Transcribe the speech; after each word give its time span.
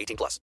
18 0.00 0.16
plus. 0.16 0.40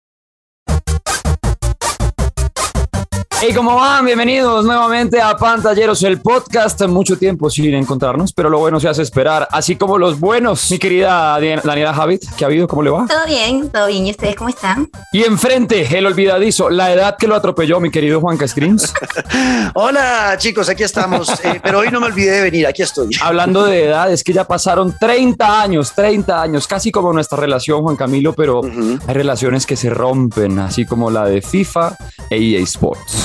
Hey, 3.41 3.51
¿cómo 3.53 3.75
van? 3.75 4.05
Bienvenidos 4.05 4.63
nuevamente 4.63 5.21
a 5.21 5.35
Pantalleros, 5.35 6.01
el 6.03 6.21
podcast. 6.21 6.81
Mucho 6.87 7.17
tiempo 7.17 7.49
sin 7.49 7.73
encontrarnos, 7.73 8.31
pero 8.31 8.49
lo 8.49 8.59
bueno 8.59 8.79
se 8.79 8.87
hace 8.87 9.01
esperar, 9.01 9.45
así 9.51 9.75
como 9.75 9.97
los 9.97 10.21
buenos. 10.21 10.71
Mi 10.71 10.79
querida 10.79 11.37
Daniela 11.61 11.93
Javid, 11.93 12.21
¿qué 12.37 12.45
ha 12.45 12.47
habido? 12.47 12.65
¿Cómo 12.65 12.81
le 12.81 12.91
va? 12.91 13.05
Todo 13.07 13.25
bien, 13.27 13.69
todo 13.69 13.87
bien. 13.87 14.07
¿Y 14.07 14.11
ustedes 14.11 14.37
cómo 14.37 14.49
están? 14.49 14.89
Y 15.11 15.23
enfrente, 15.23 15.85
el 15.97 16.05
olvidadizo, 16.05 16.69
la 16.69 16.93
edad 16.93 17.17
que 17.17 17.27
lo 17.27 17.35
atropelló, 17.35 17.81
mi 17.81 17.91
querido 17.91 18.21
Juan 18.21 18.39
Screens. 18.47 18.93
Hola, 19.75 20.35
chicos, 20.37 20.69
aquí 20.69 20.83
estamos. 20.83 21.29
Eh, 21.43 21.59
pero 21.61 21.79
hoy 21.79 21.89
no 21.91 21.99
me 21.99 22.07
olvidé 22.07 22.31
de 22.31 22.41
venir, 22.41 22.65
aquí 22.65 22.83
estoy. 22.83 23.09
Hablando 23.21 23.65
de 23.65 23.83
edad, 23.83 24.11
es 24.11 24.23
que 24.23 24.31
ya 24.31 24.45
pasaron 24.45 24.95
30 24.97 25.61
años, 25.61 25.91
30 25.93 26.41
años, 26.41 26.67
casi 26.67 26.89
como 26.89 27.11
nuestra 27.11 27.37
relación, 27.37 27.81
Juan 27.83 27.97
Camilo, 27.97 28.33
pero 28.33 28.61
hay 28.63 29.13
relaciones 29.13 29.65
que 29.65 29.75
se 29.75 29.89
rompen, 29.89 30.57
así 30.59 30.85
como 30.85 31.11
la 31.11 31.25
de 31.25 31.41
FIFA 31.41 31.97
e 32.29 32.37
EA 32.37 32.59
Sports. 32.61 33.24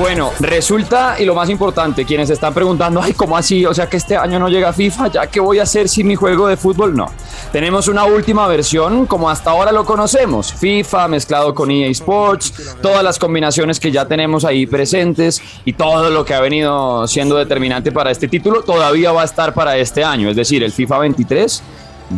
Bueno, 0.00 0.30
resulta, 0.38 1.16
y 1.18 1.24
lo 1.24 1.34
más 1.34 1.50
importante, 1.50 2.04
quienes 2.04 2.30
están 2.30 2.54
preguntando, 2.54 3.02
ay, 3.02 3.14
¿cómo 3.14 3.36
así? 3.36 3.66
O 3.66 3.74
sea 3.74 3.88
que 3.88 3.96
este 3.96 4.16
año 4.16 4.38
no 4.38 4.48
llega 4.48 4.72
FIFA, 4.72 5.08
¿ya 5.08 5.26
qué 5.26 5.40
voy 5.40 5.58
a 5.58 5.64
hacer 5.64 5.88
sin 5.88 6.06
mi 6.06 6.14
juego 6.14 6.46
de 6.46 6.56
fútbol? 6.56 6.96
No. 6.96 7.10
Tenemos 7.52 7.88
una 7.88 8.04
última 8.04 8.46
versión, 8.46 9.06
como 9.06 9.30
hasta 9.30 9.50
ahora 9.50 9.72
lo 9.72 9.86
conocemos, 9.86 10.52
FIFA 10.52 11.08
mezclado 11.08 11.54
con 11.54 11.70
EA 11.70 11.88
Sports, 11.88 12.76
todas 12.82 13.02
las 13.02 13.18
combinaciones 13.18 13.80
que 13.80 13.90
ya 13.90 14.06
tenemos 14.06 14.44
ahí 14.44 14.66
presentes 14.66 15.40
y 15.64 15.72
todo 15.72 16.10
lo 16.10 16.26
que 16.26 16.34
ha 16.34 16.40
venido 16.40 17.08
siendo 17.08 17.36
determinante 17.36 17.90
para 17.90 18.10
este 18.10 18.28
título 18.28 18.62
todavía 18.62 19.12
va 19.12 19.22
a 19.22 19.24
estar 19.24 19.54
para 19.54 19.78
este 19.78 20.04
año, 20.04 20.28
es 20.28 20.36
decir, 20.36 20.62
el 20.62 20.72
FIFA 20.72 20.98
23 20.98 21.62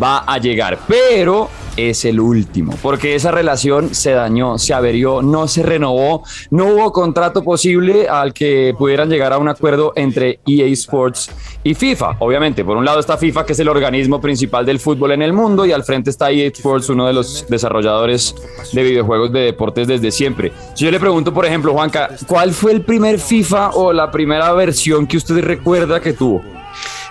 va 0.01 0.19
a 0.19 0.39
llegar, 0.39 0.79
pero 0.87 1.49
es 1.77 2.05
el 2.05 2.21
último, 2.21 2.75
porque 2.83 3.15
esa 3.15 3.31
relación 3.31 3.95
se 3.95 4.13
dañó, 4.13 4.59
se 4.59 4.75
averió, 4.75 5.23
no 5.23 5.49
se 5.49 5.63
renovó, 5.63 6.25
no 6.51 6.67
hubo 6.67 6.93
contrato 6.93 7.43
posible 7.43 8.09
al 8.09 8.35
que 8.35 8.75
pudieran 8.77 9.09
llegar 9.09 9.33
a 9.33 9.39
un 9.39 9.49
acuerdo 9.49 9.93
entre 9.97 10.41
EA 10.47 10.67
Sports 10.67 11.31
y 11.63 11.75
FIFA. 11.75 12.17
Obviamente, 12.19 12.65
por 12.65 12.77
un 12.77 12.85
lado 12.85 13.01
está 13.01 13.17
FIFA, 13.17 13.47
que 13.47 13.53
es 13.53 13.59
el 13.61 13.69
organismo 13.69 14.21
principal 14.21 14.67
del 14.67 14.81
fútbol 14.81 15.13
en 15.13 15.23
el 15.23 15.33
mundo, 15.33 15.65
y 15.65 15.73
al 15.73 15.85
frente 15.85 16.11
está 16.11 16.31
EA 16.31 16.49
Sports, 16.49 16.89
uno 16.91 17.07
de 17.07 17.13
los 17.13 17.47
desarrolladores 17.49 18.35
de 18.73 18.83
videojuegos 18.83 19.33
de 19.33 19.41
deportes 19.41 19.87
desde 19.87 20.11
siempre. 20.11 20.53
Si 20.75 20.85
yo 20.85 20.91
le 20.91 21.01
pregunto, 21.01 21.33
por 21.33 21.47
ejemplo, 21.47 21.73
Juanca, 21.73 22.11
¿cuál 22.27 22.53
fue 22.53 22.73
el 22.73 22.83
primer 22.83 23.19
FIFA 23.19 23.71
o 23.71 23.93
la 23.93 24.11
primera 24.11 24.53
versión 24.53 25.07
que 25.07 25.17
usted 25.17 25.41
recuerda 25.41 26.01
que 26.01 26.13
tuvo? 26.13 26.60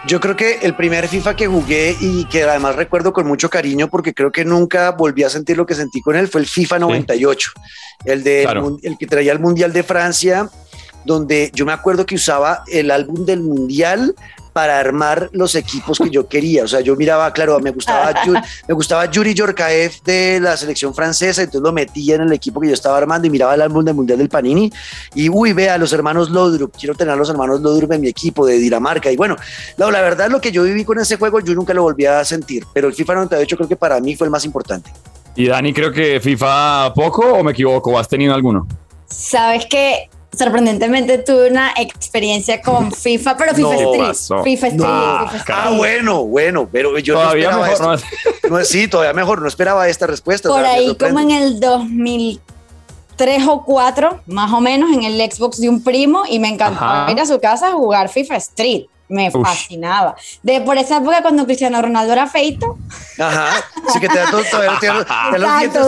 Yo 0.09 0.19
creo 0.19 0.35
que 0.35 0.57
el 0.63 0.73
primer 0.75 1.07
FIFA 1.07 1.35
que 1.35 1.45
jugué 1.45 1.95
y 2.01 2.25
que 2.25 2.41
además 2.41 2.75
recuerdo 2.75 3.13
con 3.13 3.27
mucho 3.27 3.47
cariño 3.47 3.91
porque 3.91 4.11
creo 4.11 4.31
que 4.31 4.43
nunca 4.43 4.89
volví 4.89 5.21
a 5.21 5.29
sentir 5.29 5.55
lo 5.55 5.67
que 5.67 5.75
sentí 5.75 6.01
con 6.01 6.15
él 6.15 6.27
fue 6.27 6.41
el 6.41 6.47
FIFA 6.47 6.79
98, 6.79 7.51
el, 8.05 8.23
de, 8.23 8.41
Claro. 8.41 8.79
el 8.81 8.97
que 8.97 9.05
traía 9.05 9.31
el 9.31 9.39
Mundial 9.39 9.71
de 9.71 9.83
Francia, 9.83 10.49
donde 11.05 11.51
yo 11.53 11.63
me 11.63 11.73
acuerdo 11.73 12.07
que 12.07 12.15
usaba 12.15 12.63
el 12.65 12.89
álbum 12.89 13.23
del 13.23 13.41
Mundial 13.41 14.15
para 14.53 14.79
armar 14.79 15.29
los 15.31 15.55
equipos 15.55 15.97
que 15.99 16.09
yo 16.09 16.27
quería. 16.27 16.63
O 16.63 16.67
sea, 16.67 16.81
yo 16.81 16.95
miraba, 16.95 17.31
claro, 17.33 17.59
me 17.59 17.71
gustaba, 17.71 18.13
Yu- 18.25 18.33
me 18.67 18.73
gustaba 18.73 19.05
Yuri 19.05 19.33
Yorkaev 19.33 20.01
de 20.03 20.39
la 20.41 20.57
selección 20.57 20.93
francesa, 20.93 21.41
entonces 21.41 21.61
lo 21.61 21.71
metía 21.71 22.15
en 22.15 22.21
el 22.21 22.33
equipo 22.33 22.59
que 22.59 22.67
yo 22.67 22.73
estaba 22.73 22.97
armando 22.97 23.27
y 23.27 23.29
miraba 23.29 23.53
el 23.55 23.61
álbum 23.61 23.83
del 23.85 23.95
Mundial 23.95 24.17
del 24.19 24.29
Panini. 24.29 24.71
Y 25.15 25.29
uy, 25.29 25.53
vea, 25.53 25.77
los 25.77 25.93
hermanos 25.93 26.29
Lodrup, 26.29 26.73
quiero 26.77 26.95
tener 26.95 27.13
a 27.13 27.17
los 27.17 27.29
hermanos 27.29 27.61
Lodrup 27.61 27.91
en 27.93 28.01
mi 28.01 28.07
equipo 28.07 28.45
de 28.45 28.57
Dinamarca. 28.57 29.11
Y 29.11 29.15
bueno, 29.17 29.35
no, 29.77 29.91
la 29.91 30.01
verdad, 30.01 30.29
lo 30.29 30.41
que 30.41 30.51
yo 30.51 30.63
viví 30.63 30.83
con 30.85 30.99
ese 30.99 31.17
juego, 31.17 31.39
yo 31.39 31.53
nunca 31.53 31.73
lo 31.73 31.83
volví 31.83 32.05
a 32.05 32.23
sentir, 32.25 32.65
pero 32.73 32.87
el 32.87 32.93
FIFA 32.93 33.15
98 33.15 33.55
creo 33.57 33.67
que 33.69 33.75
para 33.75 33.99
mí 33.99 34.15
fue 34.15 34.25
el 34.25 34.31
más 34.31 34.45
importante. 34.45 34.91
Y 35.35 35.47
Dani, 35.47 35.73
creo 35.73 35.91
que 35.91 36.19
FIFA 36.19 36.93
poco 36.93 37.21
o 37.33 37.43
me 37.43 37.51
equivoco, 37.51 37.91
¿o 37.91 37.97
has 37.99 38.07
tenido 38.07 38.33
alguno? 38.33 38.67
Sabes 39.05 39.65
que 39.67 40.09
sorprendentemente 40.37 41.17
tuve 41.19 41.49
una 41.49 41.73
experiencia 41.77 42.61
con 42.61 42.91
FIFA, 42.93 43.37
pero 43.37 43.53
FIFA 43.55 43.67
No, 43.75 44.11
Street. 44.11 44.43
FIFA 44.43 44.67
Street. 44.67 44.73
No. 44.87 45.19
FIFA 45.27 45.37
Street. 45.37 45.57
Ah, 45.59 45.71
bueno, 45.75 46.23
bueno, 46.25 46.69
pero 46.71 46.97
yo 46.99 47.15
Todavía 47.15 47.51
no 47.51 47.65
esperaba 47.65 47.95
mejor, 47.97 48.09
esto. 48.35 48.49
No, 48.49 48.63
sí, 48.65 48.87
todavía 48.87 49.13
mejor, 49.13 49.41
no 49.41 49.47
esperaba 49.47 49.87
esta 49.87 50.07
respuesta. 50.07 50.49
Por 50.49 50.63
ahí 50.65 50.95
como 50.95 51.19
en 51.19 51.31
el 51.31 51.59
2003 51.59 53.47
o 53.47 53.63
4, 53.63 54.21
más 54.27 54.51
o 54.53 54.61
menos, 54.61 54.91
en 54.93 55.03
el 55.03 55.31
Xbox 55.31 55.59
de 55.59 55.69
un 55.69 55.83
primo 55.83 56.23
y 56.29 56.39
me 56.39 56.49
encantaba 56.49 57.03
Ajá. 57.03 57.11
ir 57.11 57.19
a 57.19 57.25
su 57.25 57.39
casa 57.39 57.67
a 57.69 57.71
jugar 57.73 58.09
FIFA 58.09 58.35
Street. 58.37 58.85
Me 59.11 59.27
Ush. 59.33 59.43
fascinaba. 59.43 60.15
De 60.43 60.61
por 60.61 60.77
esa 60.77 60.97
época 60.97 61.23
cuando 61.23 61.43
Cristiano 61.45 61.81
Ronaldo 61.81 62.13
era 62.13 62.27
feito. 62.27 62.77
Ajá, 63.17 63.49
sí 63.91 63.99
que 63.99 64.07
te 64.07 64.19
da 64.19 64.29
todo, 64.29 64.43
todavía 64.43 64.77
te 64.79 64.85
da- 64.85 65.03
te 65.03 65.09
da 65.09 65.37
los 65.39 65.59
dientes, 65.59 65.81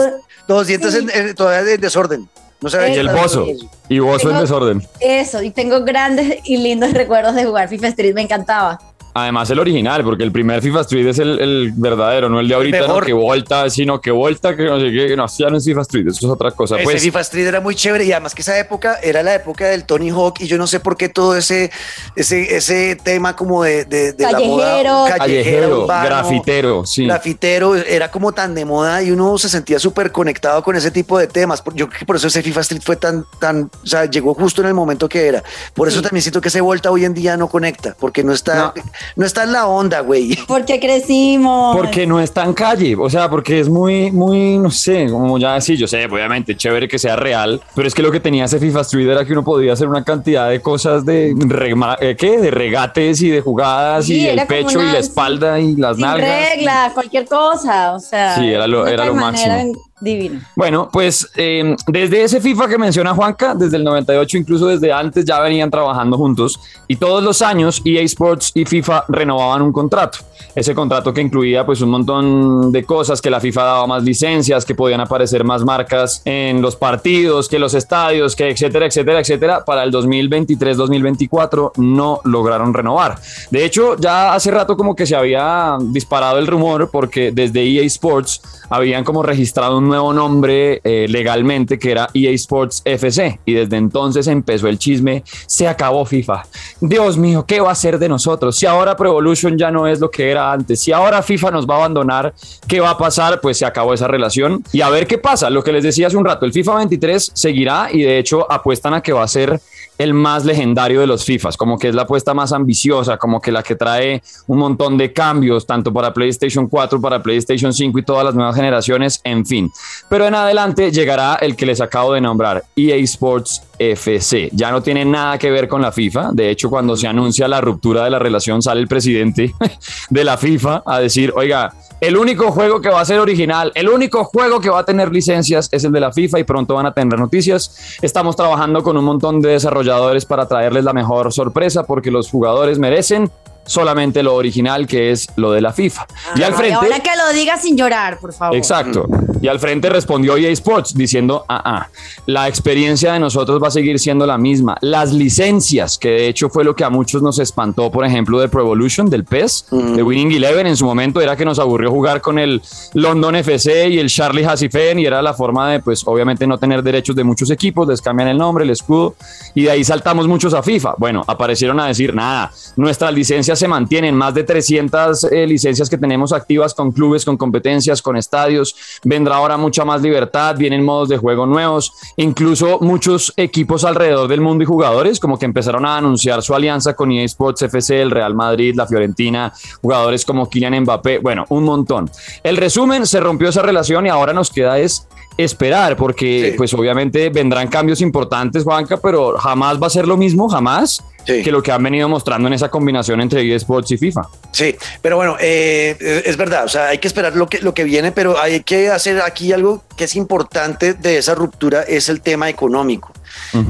todos 0.48 0.58
los 0.60 0.66
dientes 0.66 0.92
Sí. 0.92 0.98
en- 0.98 1.10
en- 1.28 1.34
todavía 1.36 1.72
en 1.74 1.80
desorden. 1.80 2.28
No 2.62 2.70
ve 2.78 2.94
Y 2.94 2.98
el 2.98 3.08
bozo. 3.08 3.46
Y 3.88 3.98
bozo 3.98 4.30
en 4.30 4.38
desorden. 4.38 4.82
Eso, 5.00 5.42
y 5.42 5.50
tengo 5.50 5.84
grandes 5.84 6.38
y 6.44 6.56
lindos 6.56 6.92
recuerdos 6.92 7.34
de 7.34 7.44
jugar 7.44 7.68
FIFA 7.68 7.88
Street, 7.88 8.14
me 8.14 8.22
encantaba. 8.22 8.78
Además, 9.14 9.50
el 9.50 9.58
original, 9.58 10.02
porque 10.04 10.22
el 10.24 10.32
primer 10.32 10.62
FIFA 10.62 10.80
Street 10.82 11.06
es 11.06 11.18
el, 11.18 11.38
el 11.38 11.72
verdadero, 11.76 12.28
no 12.30 12.40
el 12.40 12.48
de 12.48 12.54
ahorita, 12.54 12.86
no 12.86 13.00
que 13.00 13.12
volta, 13.12 13.68
sino 13.68 14.00
que 14.00 14.10
volta, 14.10 14.56
que 14.56 14.64
no 14.64 14.80
sé 14.80 14.90
qué, 14.90 15.08
que 15.08 15.16
no, 15.16 15.26
ya 15.26 15.50
no 15.50 15.58
es 15.58 15.64
FIFA 15.66 15.80
Street, 15.82 16.06
eso 16.08 16.26
es 16.26 16.32
otra 16.32 16.50
cosa. 16.52 16.76
Ese 16.76 16.84
Pues, 16.84 17.02
FIFA 17.02 17.20
Street 17.20 17.46
era 17.46 17.60
muy 17.60 17.74
chévere 17.74 18.04
y 18.04 18.12
además 18.12 18.34
que 18.34 18.40
esa 18.42 18.58
época 18.58 18.98
era 19.02 19.22
la 19.22 19.34
época 19.34 19.66
del 19.68 19.84
Tony 19.84 20.08
Hawk 20.10 20.40
y 20.40 20.46
yo 20.46 20.56
no 20.56 20.66
sé 20.66 20.80
por 20.80 20.96
qué 20.96 21.08
todo 21.10 21.36
ese 21.36 21.70
ese, 22.16 22.56
ese 22.56 22.96
tema 22.96 23.36
como 23.36 23.62
de, 23.64 23.84
de, 23.84 24.12
de 24.14 24.24
la 24.32 24.38
moda 24.40 24.66
Callejero. 24.82 25.04
callejero, 25.18 25.82
urbano, 25.82 26.04
grafitero, 26.06 26.86
sí. 26.86 27.06
grafitero 27.06 27.74
era 27.76 28.10
como 28.10 28.32
tan 28.32 28.54
de 28.54 28.64
moda 28.64 29.02
y 29.02 29.10
uno 29.10 29.36
se 29.36 29.48
sentía 29.50 29.78
súper 29.78 30.10
conectado 30.12 30.62
con 30.62 30.74
ese 30.76 30.90
tipo 30.90 31.18
de 31.18 31.26
temas. 31.26 31.62
Yo 31.74 31.86
creo 31.88 31.98
que 32.00 32.06
por 32.06 32.16
eso 32.16 32.28
ese 32.28 32.42
FIFA 32.42 32.60
Street 32.62 32.82
fue 32.82 32.96
tan, 32.96 33.26
tan, 33.38 33.70
o 33.82 33.86
sea, 33.86 34.06
llegó 34.06 34.32
justo 34.34 34.62
en 34.62 34.68
el 34.68 34.74
momento 34.74 35.08
que 35.08 35.26
era. 35.26 35.42
Por 35.74 35.88
eso 35.88 35.98
Sí. 35.98 36.02
también 36.04 36.22
siento 36.22 36.40
que 36.40 36.48
ese 36.48 36.60
Volta 36.62 36.90
hoy 36.90 37.04
en 37.04 37.12
día 37.12 37.36
no 37.36 37.48
conecta, 37.48 37.94
porque 37.98 38.24
no 38.24 38.32
está, 38.32 38.72
No. 38.74 38.82
No, 39.16 39.26
está 39.26 39.44
en 39.44 39.52
la 39.52 39.66
onda, 39.66 40.00
güey. 40.00 40.36
Porque 40.46 40.78
crecimos. 40.80 41.76
Porque 41.76 42.06
no 42.06 42.20
está 42.20 42.44
en 42.44 42.52
calle, 42.52 42.94
o 42.98 43.08
sea, 43.10 43.28
porque 43.30 43.60
es 43.60 43.68
muy, 43.68 44.10
muy, 44.10 44.58
no 44.58 44.70
sé, 44.70 45.08
como 45.10 45.38
ya 45.38 45.60
sí, 45.60 45.76
yo 45.76 45.86
sé, 45.86 46.04
obviamente, 46.06 46.56
chévere 46.56 46.88
que 46.88 46.98
sea 46.98 47.16
real, 47.16 47.60
pero 47.74 47.86
es 47.88 47.94
que 47.94 48.02
lo 48.02 48.10
que 48.12 48.20
tenía 48.20 48.44
ese 48.44 48.58
FIFA 48.58 48.80
Street 48.82 49.08
era 49.08 49.24
que 49.24 49.32
uno 49.32 49.44
podía 49.44 49.72
hacer 49.72 49.88
una 49.88 50.04
cantidad 50.04 50.48
de 50.50 50.60
cosas 50.60 51.04
de, 51.04 51.34
rema- 51.34 51.96
eh, 52.00 52.16
¿qué? 52.18 52.38
De 52.38 52.50
regates 52.50 53.20
y 53.22 53.30
de 53.30 53.40
jugadas 53.40 54.06
Sí, 54.06 54.20
y 54.20 54.26
el 54.26 54.46
pecho 54.46 54.80
y 54.82 54.86
la 54.92 54.98
espalda 54.98 55.58
y 55.60 55.76
las 55.76 55.96
sin 55.96 56.04
nalgas. 56.06 56.50
reglas, 56.54 56.92
cualquier 56.92 57.26
cosa. 57.26 57.92
O 57.94 58.00
sea, 58.00 58.34
Sí, 58.36 58.48
era 58.50 58.66
lo- 58.66 58.82
no 58.84 58.88
era 58.88 59.06
lo 59.06 59.14
máximo. 59.14 59.72
Divino. 60.02 60.40
Bueno, 60.56 60.88
pues 60.92 61.30
eh, 61.36 61.76
desde 61.86 62.24
ese 62.24 62.40
FIFA 62.40 62.66
que 62.66 62.76
menciona 62.76 63.14
Juanca, 63.14 63.54
desde 63.54 63.76
el 63.76 63.84
98, 63.84 64.36
incluso 64.36 64.66
desde 64.66 64.92
antes, 64.92 65.24
ya 65.24 65.38
venían 65.38 65.70
trabajando 65.70 66.18
juntos 66.18 66.58
y 66.88 66.96
todos 66.96 67.22
los 67.22 67.40
años 67.40 67.80
EA 67.84 68.02
Sports 68.02 68.50
y 68.54 68.64
FIFA 68.64 69.04
renovaban 69.08 69.62
un 69.62 69.72
contrato. 69.72 70.18
Ese 70.56 70.74
contrato 70.74 71.14
que 71.14 71.20
incluía 71.20 71.64
pues 71.64 71.80
un 71.82 71.90
montón 71.90 72.72
de 72.72 72.82
cosas, 72.84 73.22
que 73.22 73.30
la 73.30 73.38
FIFA 73.40 73.62
daba 73.62 73.86
más 73.86 74.02
licencias, 74.02 74.64
que 74.64 74.74
podían 74.74 75.00
aparecer 75.00 75.44
más 75.44 75.64
marcas 75.64 76.20
en 76.24 76.60
los 76.60 76.74
partidos, 76.74 77.48
que 77.48 77.60
los 77.60 77.72
estadios, 77.74 78.34
que 78.34 78.50
etcétera, 78.50 78.86
etcétera, 78.86 79.20
etcétera. 79.20 79.64
Para 79.64 79.84
el 79.84 79.92
2023-2024 79.92 81.72
no 81.76 82.20
lograron 82.24 82.74
renovar. 82.74 83.18
De 83.50 83.64
hecho, 83.64 83.96
ya 83.96 84.34
hace 84.34 84.50
rato 84.50 84.76
como 84.76 84.96
que 84.96 85.06
se 85.06 85.14
había 85.14 85.78
disparado 85.80 86.38
el 86.38 86.48
rumor 86.48 86.90
porque 86.90 87.30
desde 87.30 87.62
EA 87.62 87.84
Sports 87.84 88.42
habían 88.68 89.04
como 89.04 89.22
registrado 89.22 89.78
un 89.78 89.91
nuevo 89.92 90.12
nombre 90.12 90.80
eh, 90.84 91.06
legalmente 91.08 91.78
que 91.78 91.90
era 91.90 92.08
EA 92.14 92.30
Sports 92.30 92.80
FC 92.84 93.40
y 93.44 93.52
desde 93.52 93.76
entonces 93.76 94.26
empezó 94.26 94.68
el 94.68 94.78
chisme, 94.78 95.22
se 95.46 95.68
acabó 95.68 96.04
FIFA. 96.06 96.46
Dios 96.80 97.18
mío, 97.18 97.44
¿qué 97.46 97.60
va 97.60 97.68
a 97.68 97.72
hacer 97.72 97.98
de 97.98 98.08
nosotros? 98.08 98.56
Si 98.56 98.64
ahora 98.64 98.96
Pro 98.96 99.10
Evolution 99.10 99.58
ya 99.58 99.70
no 99.70 99.86
es 99.86 100.00
lo 100.00 100.10
que 100.10 100.30
era 100.30 100.50
antes, 100.50 100.80
si 100.80 100.92
ahora 100.92 101.22
FIFA 101.22 101.50
nos 101.50 101.66
va 101.66 101.74
a 101.74 101.78
abandonar, 101.78 102.32
¿qué 102.66 102.80
va 102.80 102.90
a 102.90 102.98
pasar? 102.98 103.40
Pues 103.40 103.58
se 103.58 103.66
acabó 103.66 103.92
esa 103.92 104.08
relación 104.08 104.64
y 104.72 104.80
a 104.80 104.88
ver 104.88 105.06
qué 105.06 105.18
pasa. 105.18 105.50
Lo 105.50 105.62
que 105.62 105.72
les 105.72 105.84
decía 105.84 106.06
hace 106.06 106.16
un 106.16 106.24
rato, 106.24 106.46
el 106.46 106.52
FIFA 106.52 106.76
23 106.76 107.32
seguirá 107.34 107.88
y 107.92 108.02
de 108.02 108.18
hecho 108.18 108.50
apuestan 108.50 108.94
a 108.94 109.02
que 109.02 109.12
va 109.12 109.24
a 109.24 109.28
ser 109.28 109.60
el 110.02 110.14
más 110.14 110.44
legendario 110.44 111.00
de 111.00 111.06
los 111.06 111.24
FIFAs, 111.24 111.56
como 111.56 111.78
que 111.78 111.88
es 111.88 111.94
la 111.94 112.02
apuesta 112.02 112.34
más 112.34 112.52
ambiciosa, 112.52 113.16
como 113.16 113.40
que 113.40 113.52
la 113.52 113.62
que 113.62 113.76
trae 113.76 114.22
un 114.46 114.58
montón 114.58 114.98
de 114.98 115.12
cambios, 115.12 115.66
tanto 115.66 115.92
para 115.92 116.12
PlayStation 116.12 116.66
4, 116.66 117.00
para 117.00 117.22
PlayStation 117.22 117.72
5 117.72 117.98
y 117.98 118.02
todas 118.02 118.24
las 118.24 118.34
nuevas 118.34 118.56
generaciones, 118.56 119.20
en 119.24 119.46
fin. 119.46 119.70
Pero 120.08 120.26
en 120.26 120.34
adelante 120.34 120.90
llegará 120.90 121.36
el 121.36 121.56
que 121.56 121.66
les 121.66 121.80
acabo 121.80 122.12
de 122.12 122.20
nombrar, 122.20 122.64
EA 122.76 122.96
Sports 122.96 123.62
FC. 123.78 124.50
Ya 124.52 124.70
no 124.70 124.82
tiene 124.82 125.04
nada 125.04 125.38
que 125.38 125.50
ver 125.50 125.68
con 125.68 125.82
la 125.82 125.92
FIFA. 125.92 126.30
De 126.32 126.50
hecho, 126.50 126.70
cuando 126.70 126.96
se 126.96 127.06
anuncia 127.06 127.48
la 127.48 127.60
ruptura 127.60 128.04
de 128.04 128.10
la 128.10 128.18
relación, 128.18 128.62
sale 128.62 128.80
el 128.80 128.88
presidente 128.88 129.54
de 130.10 130.24
la 130.24 130.36
FIFA 130.36 130.82
a 130.86 131.00
decir, 131.00 131.32
oiga, 131.34 131.72
el 132.00 132.16
único 132.16 132.50
juego 132.50 132.80
que 132.80 132.88
va 132.88 133.00
a 133.00 133.04
ser 133.04 133.20
original, 133.20 133.70
el 133.74 133.88
único 133.88 134.24
juego 134.24 134.60
que 134.60 134.70
va 134.70 134.80
a 134.80 134.84
tener 134.84 135.12
licencias 135.12 135.68
es 135.70 135.84
el 135.84 135.92
de 135.92 136.00
la 136.00 136.12
FIFA 136.12 136.40
y 136.40 136.44
pronto 136.44 136.74
van 136.74 136.86
a 136.86 136.92
tener 136.92 137.18
noticias. 137.18 137.96
Estamos 138.02 138.36
trabajando 138.36 138.82
con 138.82 138.96
un 138.96 139.04
montón 139.04 139.40
de 139.40 139.50
desarrolladores 139.50 140.24
para 140.24 140.46
traerles 140.46 140.84
la 140.84 140.92
mejor 140.92 141.32
sorpresa 141.32 141.84
porque 141.84 142.10
los 142.10 142.28
jugadores 142.28 142.78
merecen 142.78 143.30
solamente 143.64 144.22
lo 144.22 144.34
original 144.34 144.86
que 144.86 145.12
es 145.12 145.28
lo 145.36 145.52
de 145.52 145.60
la 145.60 145.72
FIFA. 145.72 146.06
y 146.34 146.42
al 146.42 146.54
frente... 146.54 146.74
Ahora 146.74 147.00
que 147.00 147.10
lo 147.16 147.32
diga 147.32 147.56
sin 147.56 147.76
llorar, 147.76 148.18
por 148.18 148.32
favor. 148.32 148.56
Exacto. 148.56 149.06
Y 149.42 149.48
al 149.48 149.58
frente 149.58 149.90
respondió 149.90 150.36
EA 150.36 150.50
Sports 150.50 150.94
diciendo, 150.94 151.44
ah, 151.48 151.60
ah, 151.64 151.88
la 152.26 152.46
experiencia 152.46 153.12
de 153.12 153.18
nosotros 153.18 153.60
va 153.60 153.68
a 153.68 153.70
seguir 153.72 153.98
siendo 153.98 154.24
la 154.24 154.38
misma. 154.38 154.78
Las 154.82 155.12
licencias, 155.12 155.98
que 155.98 156.10
de 156.10 156.28
hecho 156.28 156.48
fue 156.48 156.62
lo 156.62 156.76
que 156.76 156.84
a 156.84 156.90
muchos 156.90 157.22
nos 157.22 157.40
espantó, 157.40 157.90
por 157.90 158.04
ejemplo, 158.04 158.38
de 158.38 158.48
Pro 158.48 158.60
Evolution, 158.60 159.10
del 159.10 159.24
PES, 159.24 159.66
de 159.96 160.00
Winning 160.00 160.30
Eleven 160.30 160.68
en 160.68 160.76
su 160.76 160.84
momento, 160.84 161.20
era 161.20 161.36
que 161.36 161.44
nos 161.44 161.58
aburrió 161.58 161.90
jugar 161.90 162.20
con 162.20 162.38
el 162.38 162.62
London 162.94 163.34
FC 163.34 163.88
y 163.88 163.98
el 163.98 164.08
Charlie 164.08 164.44
Hassifen 164.44 165.00
y 165.00 165.06
era 165.06 165.20
la 165.20 165.34
forma 165.34 165.72
de, 165.72 165.80
pues, 165.80 166.06
obviamente 166.06 166.46
no 166.46 166.56
tener 166.56 166.80
derechos 166.80 167.16
de 167.16 167.24
muchos 167.24 167.50
equipos, 167.50 167.88
les 167.88 168.00
cambian 168.00 168.28
el 168.28 168.38
nombre, 168.38 168.62
el 168.62 168.70
escudo, 168.70 169.16
y 169.56 169.64
de 169.64 169.72
ahí 169.72 169.82
saltamos 169.82 170.28
muchos 170.28 170.54
a 170.54 170.62
FIFA. 170.62 170.94
Bueno, 170.98 171.24
aparecieron 171.26 171.80
a 171.80 171.86
decir, 171.86 172.14
nada, 172.14 172.52
nuestras 172.76 173.12
licencias 173.12 173.58
se 173.58 173.66
mantienen, 173.66 174.14
más 174.14 174.34
de 174.34 174.44
300 174.44 175.24
eh, 175.24 175.48
licencias 175.48 175.90
que 175.90 175.98
tenemos 175.98 176.32
activas 176.32 176.74
con 176.74 176.92
clubes, 176.92 177.24
con 177.24 177.36
competencias, 177.36 178.00
con 178.00 178.16
estadios, 178.16 178.76
vendrá 179.02 179.31
ahora 179.32 179.56
mucha 179.56 179.84
más 179.84 180.02
libertad, 180.02 180.56
vienen 180.56 180.84
modos 180.84 181.08
de 181.08 181.16
juego 181.16 181.46
nuevos, 181.46 181.92
incluso 182.16 182.78
muchos 182.80 183.32
equipos 183.36 183.84
alrededor 183.84 184.28
del 184.28 184.40
mundo 184.40 184.62
y 184.64 184.66
jugadores 184.66 185.18
como 185.18 185.38
que 185.38 185.46
empezaron 185.46 185.84
a 185.86 185.96
anunciar 185.96 186.42
su 186.42 186.54
alianza 186.54 186.94
con 186.94 187.10
EA 187.12 187.24
Sports 187.24 187.62
FC, 187.62 188.02
el 188.02 188.10
Real 188.10 188.34
Madrid, 188.34 188.74
la 188.76 188.86
Fiorentina, 188.86 189.52
jugadores 189.80 190.24
como 190.24 190.48
Kylian 190.48 190.80
Mbappé, 190.82 191.18
bueno, 191.18 191.44
un 191.48 191.64
montón. 191.64 192.10
El 192.42 192.56
resumen, 192.56 193.06
se 193.06 193.20
rompió 193.20 193.48
esa 193.48 193.62
relación 193.62 194.06
y 194.06 194.08
ahora 194.08 194.32
nos 194.32 194.50
queda 194.50 194.78
es 194.78 195.08
esperar, 195.36 195.96
porque 195.96 196.50
Sí. 196.50 196.58
pues 196.58 196.74
obviamente 196.74 197.30
vendrán 197.30 197.68
cambios 197.68 198.00
importantes, 198.00 198.64
Juanca, 198.64 198.98
pero 198.98 199.38
jamás 199.38 199.80
va 199.82 199.86
a 199.86 199.90
ser 199.90 200.06
lo 200.06 200.16
mismo, 200.16 200.48
jamás, 200.48 201.02
Sí. 201.26 201.42
que 201.42 201.52
lo 201.52 201.62
que 201.62 201.70
han 201.70 201.82
venido 201.82 202.08
mostrando 202.08 202.48
en 202.48 202.54
esa 202.54 202.68
combinación 202.68 203.20
entre 203.20 203.42
EA 203.42 203.56
Sports 203.56 203.92
y 203.92 203.98
FIFA. 203.98 204.22
Sí, 204.50 204.76
pero 205.00 205.16
bueno, 205.16 205.36
eh, 205.40 205.96
eh, 206.00 206.22
es 206.26 206.36
verdad, 206.36 206.64
o 206.64 206.68
sea, 206.68 206.88
hay 206.88 206.98
que 206.98 207.06
esperar 207.06 207.36
lo 207.36 207.46
que, 207.48 207.60
lo 207.60 207.74
que 207.74 207.84
viene, 207.84 208.10
pero 208.12 208.40
hay 208.40 208.62
que 208.62 208.90
hacer 208.90 209.20
aquí 209.20 209.52
algo 209.52 209.84
que 209.96 210.04
es 210.04 210.16
importante 210.16 210.94
de 210.94 211.18
esa 211.18 211.34
ruptura, 211.34 211.82
es 211.82 212.08
el 212.08 212.20
tema 212.20 212.48
económico. 212.48 213.12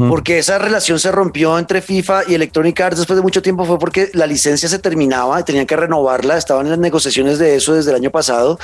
Porque 0.09 0.39
esa 0.39 0.59
relación 0.59 0.99
se 0.99 1.13
rompió 1.13 1.57
entre 1.59 1.83
FIFA 1.83 2.23
y 2.27 2.35
Electronic 2.35 2.81
Arts 2.81 2.99
después 2.99 3.17
de 3.17 3.23
mucho 3.23 3.43
tiempo 3.43 3.65
fue 3.65 3.79
porque 3.79 4.11
la 4.13 4.27
licencia 4.27 4.69
se 4.69 4.79
terminaba 4.81 5.39
y 5.39 5.45
tenían 5.45 5.67
que 5.67 5.77
renovarla, 5.77 6.37
estaban 6.37 6.67
en 6.67 6.71
las 6.71 6.79
negociaciones 6.81 7.39
de 7.39 7.55
eso 7.57 7.75
desde 7.75 7.91
el 7.91 7.97
año 7.97 8.11
pasado 8.11 8.59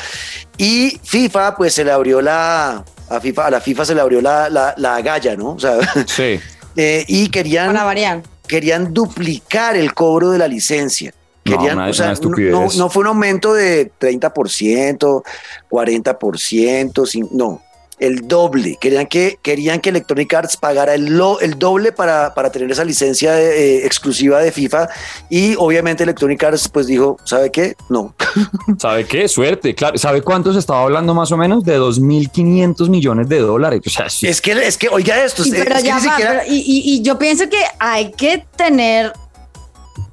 y 0.56 0.98
FIFA 1.04 1.54
pues 1.56 1.74
se 1.74 1.84
le 1.84 1.92
abrió 1.92 2.20
la 2.20 2.84
a 3.10 3.20
FIFA 3.20 3.46
a 3.46 3.50
la 3.50 3.60
FIFA 3.60 3.84
se 3.84 3.94
le 3.94 4.00
abrió 4.00 4.20
la, 4.20 4.48
la, 4.50 4.74
la 4.76 5.00
galla, 5.00 5.36
¿no? 5.36 5.50
O 5.52 5.58
sea, 5.60 5.78
Sí. 6.06 6.40
eh, 6.76 7.04
y 7.06 7.28
querían 7.28 7.68
Para 7.68 7.84
variar. 7.84 8.22
Querían 8.48 8.92
duplicar 8.92 9.76
el 9.76 9.94
cobro 9.94 10.30
de 10.30 10.38
la 10.38 10.48
licencia. 10.48 11.12
No, 11.44 11.56
Querían, 11.56 11.76
una- 11.78 11.88
o 11.88 11.94
sea, 11.94 12.06
no, 12.06 12.12
no- 12.50 12.66
no 12.76 12.90
fue 12.90 13.02
un 13.02 13.06
aumento 13.08 13.54
de 13.54 13.90
30%, 13.98 15.22
40%, 15.70 17.06
sin- 17.06 17.28
no, 17.32 17.62
el 18.00 18.28
doble. 18.28 18.76
Querían 18.80 19.06
que, 19.06 19.38
querían 19.42 19.80
que 19.80 19.90
Electronic 19.90 20.32
Arts 20.34 20.56
pagara 20.56 20.94
el, 20.94 21.06
lo- 21.16 21.40
el 21.40 21.58
doble 21.58 21.92
para, 21.92 22.32
para 22.34 22.50
tener 22.52 22.70
esa 22.70 22.84
licencia 22.84 23.40
eh, 23.40 23.84
exclusiva 23.86 24.40
de 24.40 24.52
FIFA 24.52 24.88
y 25.30 25.54
obviamente 25.56 26.02
Electronic 26.04 26.42
Arts 26.44 26.68
pues 26.68 26.86
dijo, 26.86 27.16
¿sabe 27.24 27.50
qué? 27.50 27.74
No. 27.88 28.14
¿Sabe 28.78 29.04
qué? 29.06 29.26
Suerte, 29.28 29.74
claro. 29.74 29.98
¿Sabe 29.98 30.22
cuánto 30.22 30.52
se 30.52 30.58
estaba 30.58 30.82
hablando 30.82 31.14
más 31.14 31.32
o 31.32 31.36
menos? 31.36 31.64
De 31.64 31.78
2.500 31.78 32.88
millones 32.88 33.28
de 33.28 33.40
dólares. 33.40 33.80
O 33.86 33.90
sea, 33.90 34.08
sí. 34.08 34.26
es 34.26 34.40
que, 34.40 34.52
es 34.52 34.76
que, 34.78 34.88
oiga 34.88 35.24
esto, 35.24 35.42
Sí, 35.42 35.50
es 35.54 35.64
pero 35.64 35.76
que 35.76 35.82
ya 35.82 35.98
ni 35.98 36.06
va, 36.06 36.10
siquiera- 36.12 36.40
pero- 36.42 36.52
y, 36.54 36.58
y- 36.58 36.94
y 36.94 37.02
yo 37.02 37.18
pienso 37.18 37.48
que 37.48 37.60
hay 37.78 38.12
que 38.12 38.44
tener 38.56 39.12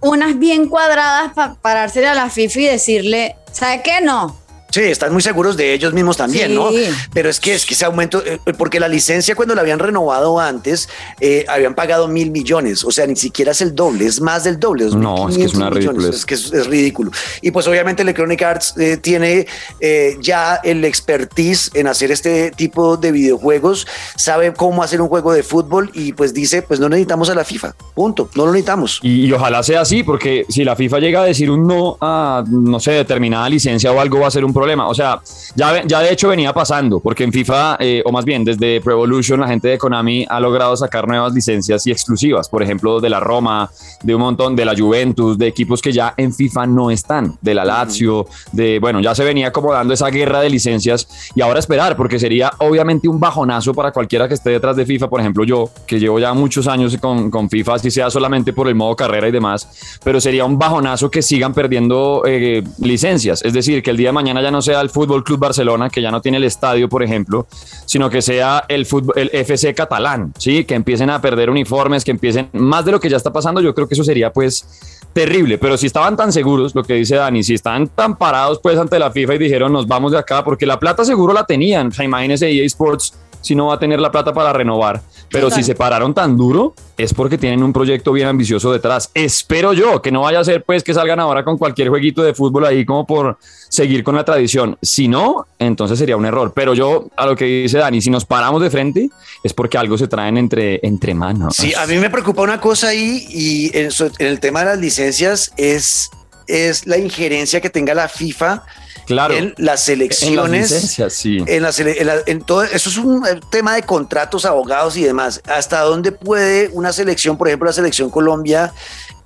unas 0.02 0.38
bien 0.38 0.68
cuadradas 0.68 1.34
para 1.34 1.56
pararse 1.56 2.06
a 2.06 2.14
la 2.14 2.30
FIFA 2.30 2.60
y 2.60 2.66
decirle, 2.66 3.36
¿sabe 3.52 3.82
qué? 3.84 4.02
No. 4.02 4.36
Sí, 4.76 4.82
están 4.82 5.14
muy 5.14 5.22
seguros 5.22 5.56
de 5.56 5.74
ellos 5.74 5.94
mismos 5.94 6.18
también, 6.18 6.50
Sí. 6.50 6.54
¿no? 6.54 6.70
Pero 7.14 7.30
es 7.30 7.40
que 7.40 7.54
es 7.54 7.66
que 7.66 7.76
ese 7.76 7.86
aumento, 7.86 8.22
eh, 8.26 8.40
porque 8.58 8.78
la 8.82 8.90
licencia 8.90 9.34
cuando 9.34 9.56
la 9.56 9.62
habían 9.62 9.80
renovado 9.80 10.38
antes, 10.38 10.90
eh, 11.22 11.46
habían 11.48 11.76
pagado 11.76 12.10
mil 12.10 12.30
millones, 12.30 12.84
o 12.84 12.92
sea, 12.92 13.08
ni 13.08 13.16
siquiera 13.16 13.54
es 13.54 13.62
el 13.62 13.74
doble, 13.74 14.06
es 14.06 14.20
más 14.20 14.44
del 14.44 14.60
doble. 14.60 14.84
No, 14.88 15.30
es 15.30 15.38
que 15.38 15.46
es 15.46 15.54
2.500 15.54 15.56
una 15.56 15.70
ridiculez. 15.70 16.16
Es 16.16 16.26
que 16.26 16.34
es, 16.34 16.52
es 16.52 16.68
ridículo. 16.68 17.10
Y 17.42 17.52
pues 17.52 17.66
obviamente 17.70 18.02
Electronic 18.02 18.42
Arts 18.42 18.74
eh, 18.78 18.98
tiene 18.98 19.48
eh, 19.80 20.18
ya 20.20 20.56
el 20.62 20.84
expertise 20.84 21.72
en 21.74 21.88
hacer 21.88 22.12
este 22.12 22.52
tipo 22.52 22.98
de 22.98 23.14
videojuegos, 23.14 23.88
sabe 24.18 24.52
cómo 24.52 24.84
hacer 24.84 25.00
un 25.00 25.08
juego 25.08 25.32
de 25.32 25.44
fútbol 25.44 25.90
y 25.94 26.12
pues 26.12 26.34
dice, 26.34 26.64
pues 26.64 26.82
no 26.82 26.90
necesitamos 26.90 27.30
a 27.30 27.36
la 27.36 27.46
FIFA, 27.46 27.74
punto, 27.94 28.30
no 28.36 28.46
lo 28.46 28.52
necesitamos. 28.52 29.00
Y, 29.04 29.26
y 29.26 29.32
ojalá 29.32 29.64
sea 29.64 29.80
así, 29.80 30.04
porque 30.04 30.46
si 30.50 30.66
la 30.66 30.76
FIFA 30.76 31.00
llega 31.00 31.22
a 31.22 31.26
decir 31.26 31.50
un 31.50 31.66
no 31.66 31.98
a, 32.02 32.44
no 32.46 32.82
sé, 32.82 32.92
determinada 32.92 33.48
licencia 33.48 33.90
o 33.94 34.02
algo, 34.02 34.20
va 34.20 34.28
a 34.28 34.32
ser 34.32 34.44
un 34.44 34.52
problema. 34.52 34.65
O 34.66 34.94
sea, 34.94 35.22
ya, 35.56 35.84
ya 35.86 36.00
de 36.00 36.12
hecho 36.12 36.30
venía 36.30 36.52
pasando, 36.54 37.00
porque 37.00 37.24
en 37.24 37.32
FIFA, 37.32 37.78
eh, 37.80 38.02
o 38.06 38.12
más 38.12 38.26
bien 38.26 38.44
desde 38.44 38.82
Pro 38.82 38.94
Evolution, 38.94 39.40
la 39.40 39.48
gente 39.48 39.68
de 39.68 39.78
Konami 39.78 40.26
ha 40.28 40.40
logrado 40.40 40.76
sacar 40.76 41.08
nuevas 41.08 41.34
licencias 41.34 41.86
y 41.88 41.92
exclusivas. 41.92 42.50
Por 42.50 42.64
ejemplo, 42.64 43.00
de 43.00 43.10
la 43.10 43.20
Roma, 43.20 43.70
de 44.02 44.16
un 44.16 44.22
montón, 44.22 44.56
de 44.56 44.66
la 44.66 44.76
Juventus, 44.76 45.38
de 45.38 45.48
equipos 45.48 45.82
que 45.82 45.92
ya 45.92 46.14
en 46.18 46.34
FIFA 46.34 46.68
no 46.68 46.92
están, 46.92 47.38
de 47.42 47.54
la 47.54 47.64
Lazio, 47.64 48.26
de, 48.52 48.80
bueno, 48.80 49.00
ya 49.00 49.14
se 49.14 49.24
venía 49.24 49.52
como 49.52 49.72
dando 49.72 49.94
esa 49.94 50.10
guerra 50.10 50.42
de 50.42 50.50
licencias 50.50 51.08
y 51.36 51.42
ahora 51.42 51.60
esperar, 51.60 51.96
porque 51.96 52.20
sería 52.20 52.52
obviamente 52.60 53.08
un 53.08 53.20
bajonazo 53.20 53.74
para 53.74 53.92
cualquiera 53.92 54.28
que 54.28 54.34
esté 54.34 54.50
detrás 54.50 54.76
de 54.76 54.86
FIFA. 54.86 55.10
Por 55.10 55.20
ejemplo, 55.20 55.44
yo, 55.44 55.70
que 55.86 56.00
llevo 56.00 56.20
ya 56.20 56.34
muchos 56.34 56.68
años 56.68 56.98
con, 56.98 57.30
con 57.30 57.50
FIFA, 57.50 57.76
así 57.76 57.92
sea 57.92 58.10
solamente 58.10 58.54
por 58.54 58.68
el 58.68 58.76
modo 58.76 58.96
carrera 58.96 59.28
y 59.28 59.32
demás, 59.32 60.00
pero 60.04 60.20
sería 60.20 60.46
un 60.46 60.58
bajonazo 60.58 61.10
que 61.12 61.22
sigan 61.22 61.54
perdiendo 61.54 62.24
eh, 62.26 62.64
licencias. 62.80 63.44
Es 63.44 63.54
decir, 63.54 63.84
que 63.84 63.92
el 63.92 63.98
día 63.98 64.10
de 64.10 64.14
mañana 64.14 64.42
ya 64.42 64.52
no 64.52 64.55
sea 64.62 64.82
el 64.82 64.90
Fútbol 64.90 65.24
Club 65.24 65.40
Barcelona, 65.40 65.90
que 65.90 66.02
ya 66.02 66.12
no 66.12 66.22
tiene 66.22 66.38
el 66.38 66.44
estadio, 66.44 66.90
por 66.90 67.04
ejemplo, 67.04 67.48
sino 67.86 68.10
que 68.10 68.22
sea 68.22 68.66
el, 68.68 68.86
fútbol, 68.86 69.16
FC 69.18 69.74
catalán, 69.74 70.34
¿sí? 70.38 70.66
Que 70.66 70.76
empiecen 70.76 71.10
a 71.10 71.22
perder 71.22 71.50
uniformes, 71.50 72.04
que 72.04 72.12
empiecen 72.12 72.50
más 72.54 72.86
de 72.86 72.92
lo 72.92 73.00
que 73.00 73.10
ya 73.10 73.18
está 73.18 73.32
pasando. 73.32 73.62
Yo 73.62 73.74
creo 73.74 73.88
que 73.88 73.94
eso 73.94 74.04
sería, 74.04 74.32
pues, 74.32 74.68
terrible. 75.14 75.58
Pero 75.58 75.78
si 75.78 75.88
estaban 75.88 76.18
tan 76.18 76.32
seguros, 76.34 76.76
lo 76.76 76.84
que 76.84 76.94
dice 76.94 77.16
Dani, 77.16 77.44
si 77.44 77.54
estaban 77.54 77.88
tan 77.88 78.18
parados, 78.18 78.60
pues, 78.62 78.78
ante 78.78 79.00
la 79.00 79.12
FIFA 79.12 79.36
y 79.36 79.38
dijeron, 79.38 79.72
nos 79.72 79.88
vamos 79.88 80.12
de 80.12 80.18
acá, 80.18 80.44
porque 80.44 80.66
la 80.66 80.80
plata 80.80 81.06
seguro 81.06 81.34
la 81.34 81.46
tenían. 81.46 81.88
O 81.88 81.92
sea, 81.92 82.06
imagínense 82.06 82.50
EA 82.50 82.66
Sports 82.66 83.14
si 83.46 83.56
no 83.56 83.68
va 83.68 83.76
a 83.76 83.80
tener 83.80 84.00
la 84.00 84.12
plata 84.12 84.34
para 84.34 84.52
renovar. 84.52 85.02
Pero 85.32 85.50
si 85.52 85.64
se 85.64 85.76
pararon 85.76 86.14
tan 86.14 86.36
duro, 86.38 86.74
es 86.98 87.14
porque 87.14 87.38
tienen 87.38 87.62
un 87.62 87.74
proyecto 87.74 88.12
bien 88.12 88.28
ambicioso 88.28 88.72
detrás. 88.72 89.12
Espero 89.14 89.74
yo 89.74 90.02
que 90.02 90.12
no 90.12 90.22
vaya 90.22 90.40
a 90.40 90.44
ser 90.44 90.64
pues 90.64 90.84
que 90.84 90.94
salgan 90.94 91.20
ahora 91.20 91.44
con 91.44 91.58
cualquier 91.58 91.90
jueguito 91.90 92.24
de 92.24 92.34
fútbol 92.34 92.66
ahí 92.66 92.86
como 92.86 93.06
por 93.06 93.38
seguir 93.70 94.04
con 94.04 94.16
la 94.16 94.24
tradición. 94.24 94.78
Si 94.82 95.08
no, 95.08 95.46
entonces 95.60 96.00
sería 96.00 96.16
un 96.18 96.26
error. 96.26 96.54
Pero 96.56 96.74
yo, 96.74 97.08
a 97.18 97.26
lo 97.26 97.36
que 97.36 97.46
dice 97.46 97.78
Dani, 97.80 98.02
si 98.02 98.10
nos 98.10 98.26
paramos 98.26 98.62
de 98.62 98.70
frente, 98.70 99.10
es 99.44 99.54
porque 99.54 99.78
algo 99.78 99.98
se 99.98 100.08
traen 100.08 100.38
entre, 100.38 100.80
entre 100.84 101.14
manos. 101.14 101.56
Sí, 101.56 101.74
a 101.76 101.86
mí 101.86 101.98
me 101.98 102.10
preocupa 102.10 102.42
una 102.42 102.60
cosa 102.60 102.88
ahí 102.90 103.26
y 103.30 103.78
en, 103.78 103.92
so- 103.92 104.10
en 104.20 104.28
el 104.28 104.40
tema 104.40 104.62
de 104.62 104.66
las 104.68 104.80
licencias 104.80 105.52
es, 105.58 106.10
es 106.48 106.88
la 106.88 106.98
injerencia 106.98 107.60
que 107.62 107.70
tenga 107.70 107.94
la 107.94 108.08
FIFA 108.08 108.64
claro. 109.06 109.34
en 109.36 109.54
las 109.58 109.88
En 109.90 110.36
las 110.36 111.12
sí. 111.14 111.38
En 111.48 111.64
la 111.64 111.70
sele- 111.72 111.96
en 112.00 112.08
la- 112.08 112.22
en 112.26 112.42
todo, 112.42 112.64
eso 112.64 112.90
es 112.90 112.98
un 112.98 113.26
eh, 113.26 113.40
tema 113.50 113.76
de 113.76 113.84
contratos, 113.84 114.46
abogados 114.46 114.98
y 114.98 115.04
demás. 115.04 115.42
¿Hasta 115.46 115.82
dónde 115.82 116.12
puede 116.12 116.70
una 116.74 116.92
selección, 116.94 117.38
por 117.38 117.48
ejemplo, 117.48 117.68
la 117.68 117.74
selección 117.74 118.10
Colombia, 118.10 118.74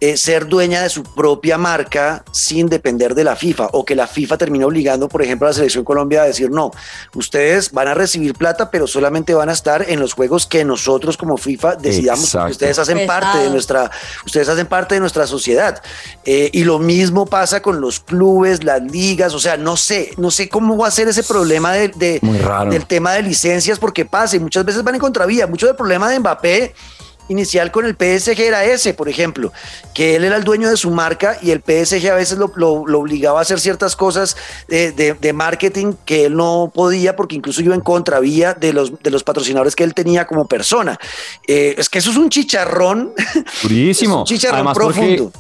eh, 0.02 0.16
ser 0.18 0.48
dueña 0.48 0.82
de 0.84 0.90
su 0.90 1.04
propia 1.04 1.58
marca 1.58 2.24
sin 2.32 2.68
depender 2.70 3.16
de 3.16 3.24
la 3.24 3.36
FIFA? 3.36 3.68
O 3.74 3.84
que 3.86 3.96
la 3.96 4.08
FIFA 4.08 4.38
termine 4.38 4.66
obligando, 4.66 5.10
por 5.10 5.22
ejemplo, 5.22 5.48
a 5.48 5.52
la 5.52 5.54
selección 5.56 5.84
Colombia 5.84 6.22
a 6.22 6.26
decir, 6.26 6.50
no, 6.52 6.72
ustedes 7.16 7.72
van 7.72 7.88
a 7.88 7.94
recibir 7.94 8.34
plata, 8.34 8.72
pero 8.72 8.88
solamente 8.88 9.34
van 9.34 9.50
a 9.50 9.54
estar 9.54 9.86
en 9.90 10.00
los 10.00 10.14
juegos 10.14 10.46
que 10.48 10.64
nosotros 10.66 11.18
como 11.18 11.38
FIFA 11.38 11.76
decidamos, 11.76 12.32
porque 12.32 12.52
ustedes 12.52 12.80
hacen 12.80 12.98
Pesado. 13.00 13.20
parte 13.22 13.38
de 13.40 13.50
nuestra, 13.50 13.92
ustedes 14.26 14.48
hacen 14.50 14.68
parte 14.68 14.96
de 14.96 15.02
nuestra 15.02 15.28
sociedad. 15.28 15.82
Eh, 16.26 16.50
y 16.54 16.64
lo 16.64 16.80
mismo 16.80 17.26
pasa 17.26 17.62
con 17.62 17.82
los 17.82 18.00
clubes, 18.00 18.64
las 18.64 18.82
ligas, 18.82 19.34
o 19.34 19.40
sea, 19.40 19.58
no 19.58 19.76
sé, 19.78 20.12
no 20.18 20.32
sé 20.32 20.48
cómo 20.50 20.78
va 20.78 20.88
a 20.88 20.92
ser 20.92 21.08
ese 21.08 21.24
problema 21.24 21.74
de, 21.74 21.90
de- 21.90 22.20
del 22.72 22.86
tema 22.86 23.14
de 23.14 23.24
licencias, 23.24 23.80
porque 23.80 24.06
pasa 24.06 24.36
y 24.36 24.40
muchas 24.40 24.64
veces 24.66 24.84
van 24.84 24.96
en 24.96 25.02
contravía. 25.02 25.48
Mucho 25.48 25.66
del 25.68 25.76
problema 25.76 26.10
de 26.10 26.20
Mbappé 26.20 26.74
inicial 27.30 27.72
con 27.72 27.86
el 27.86 27.94
PSG 27.96 28.40
era 28.42 28.66
ese, 28.66 28.94
por 28.94 29.08
ejemplo, 29.10 29.54
que 29.94 30.16
él 30.18 30.24
era 30.26 30.36
el 30.36 30.44
dueño 30.44 30.70
de 30.70 30.76
su 30.78 30.92
marca 30.92 31.38
y 31.42 31.52
el 31.52 31.62
PSG 31.62 32.10
a 32.12 32.16
veces 32.16 32.38
lo, 32.38 32.52
lo- 32.56 32.86
lo 32.86 33.00
obligaba 33.00 33.40
a 33.40 33.42
hacer 33.44 33.60
ciertas 33.60 33.96
cosas 33.96 34.36
de, 34.68 34.92
de- 34.92 35.14
de 35.14 35.34
marketing 35.34 35.94
que 36.06 36.26
él 36.26 36.36
no 36.36 36.72
podía 36.74 37.16
porque 37.16 37.36
incluso 37.36 37.62
iba 37.62 37.74
en 37.76 37.82
contravía 37.82 38.54
de 38.54 38.74
los, 38.74 39.02
de 39.02 39.12
los 39.12 39.24
patrocinadores 39.24 39.76
que 39.76 39.84
él 39.84 39.94
tenía 39.94 40.28
como 40.28 40.48
persona. 40.48 41.00
Eh, 41.48 41.76
es 41.78 41.88
que 41.90 42.00
eso 42.00 42.12
es 42.12 42.18
un 42.18 42.30
chicharrón. 42.30 43.14
Durísimo. 43.64 44.16
Es 44.26 44.32
un 44.32 44.38
chicharrón 44.38 44.56
Además, 44.58 44.76
profundo. 44.78 45.32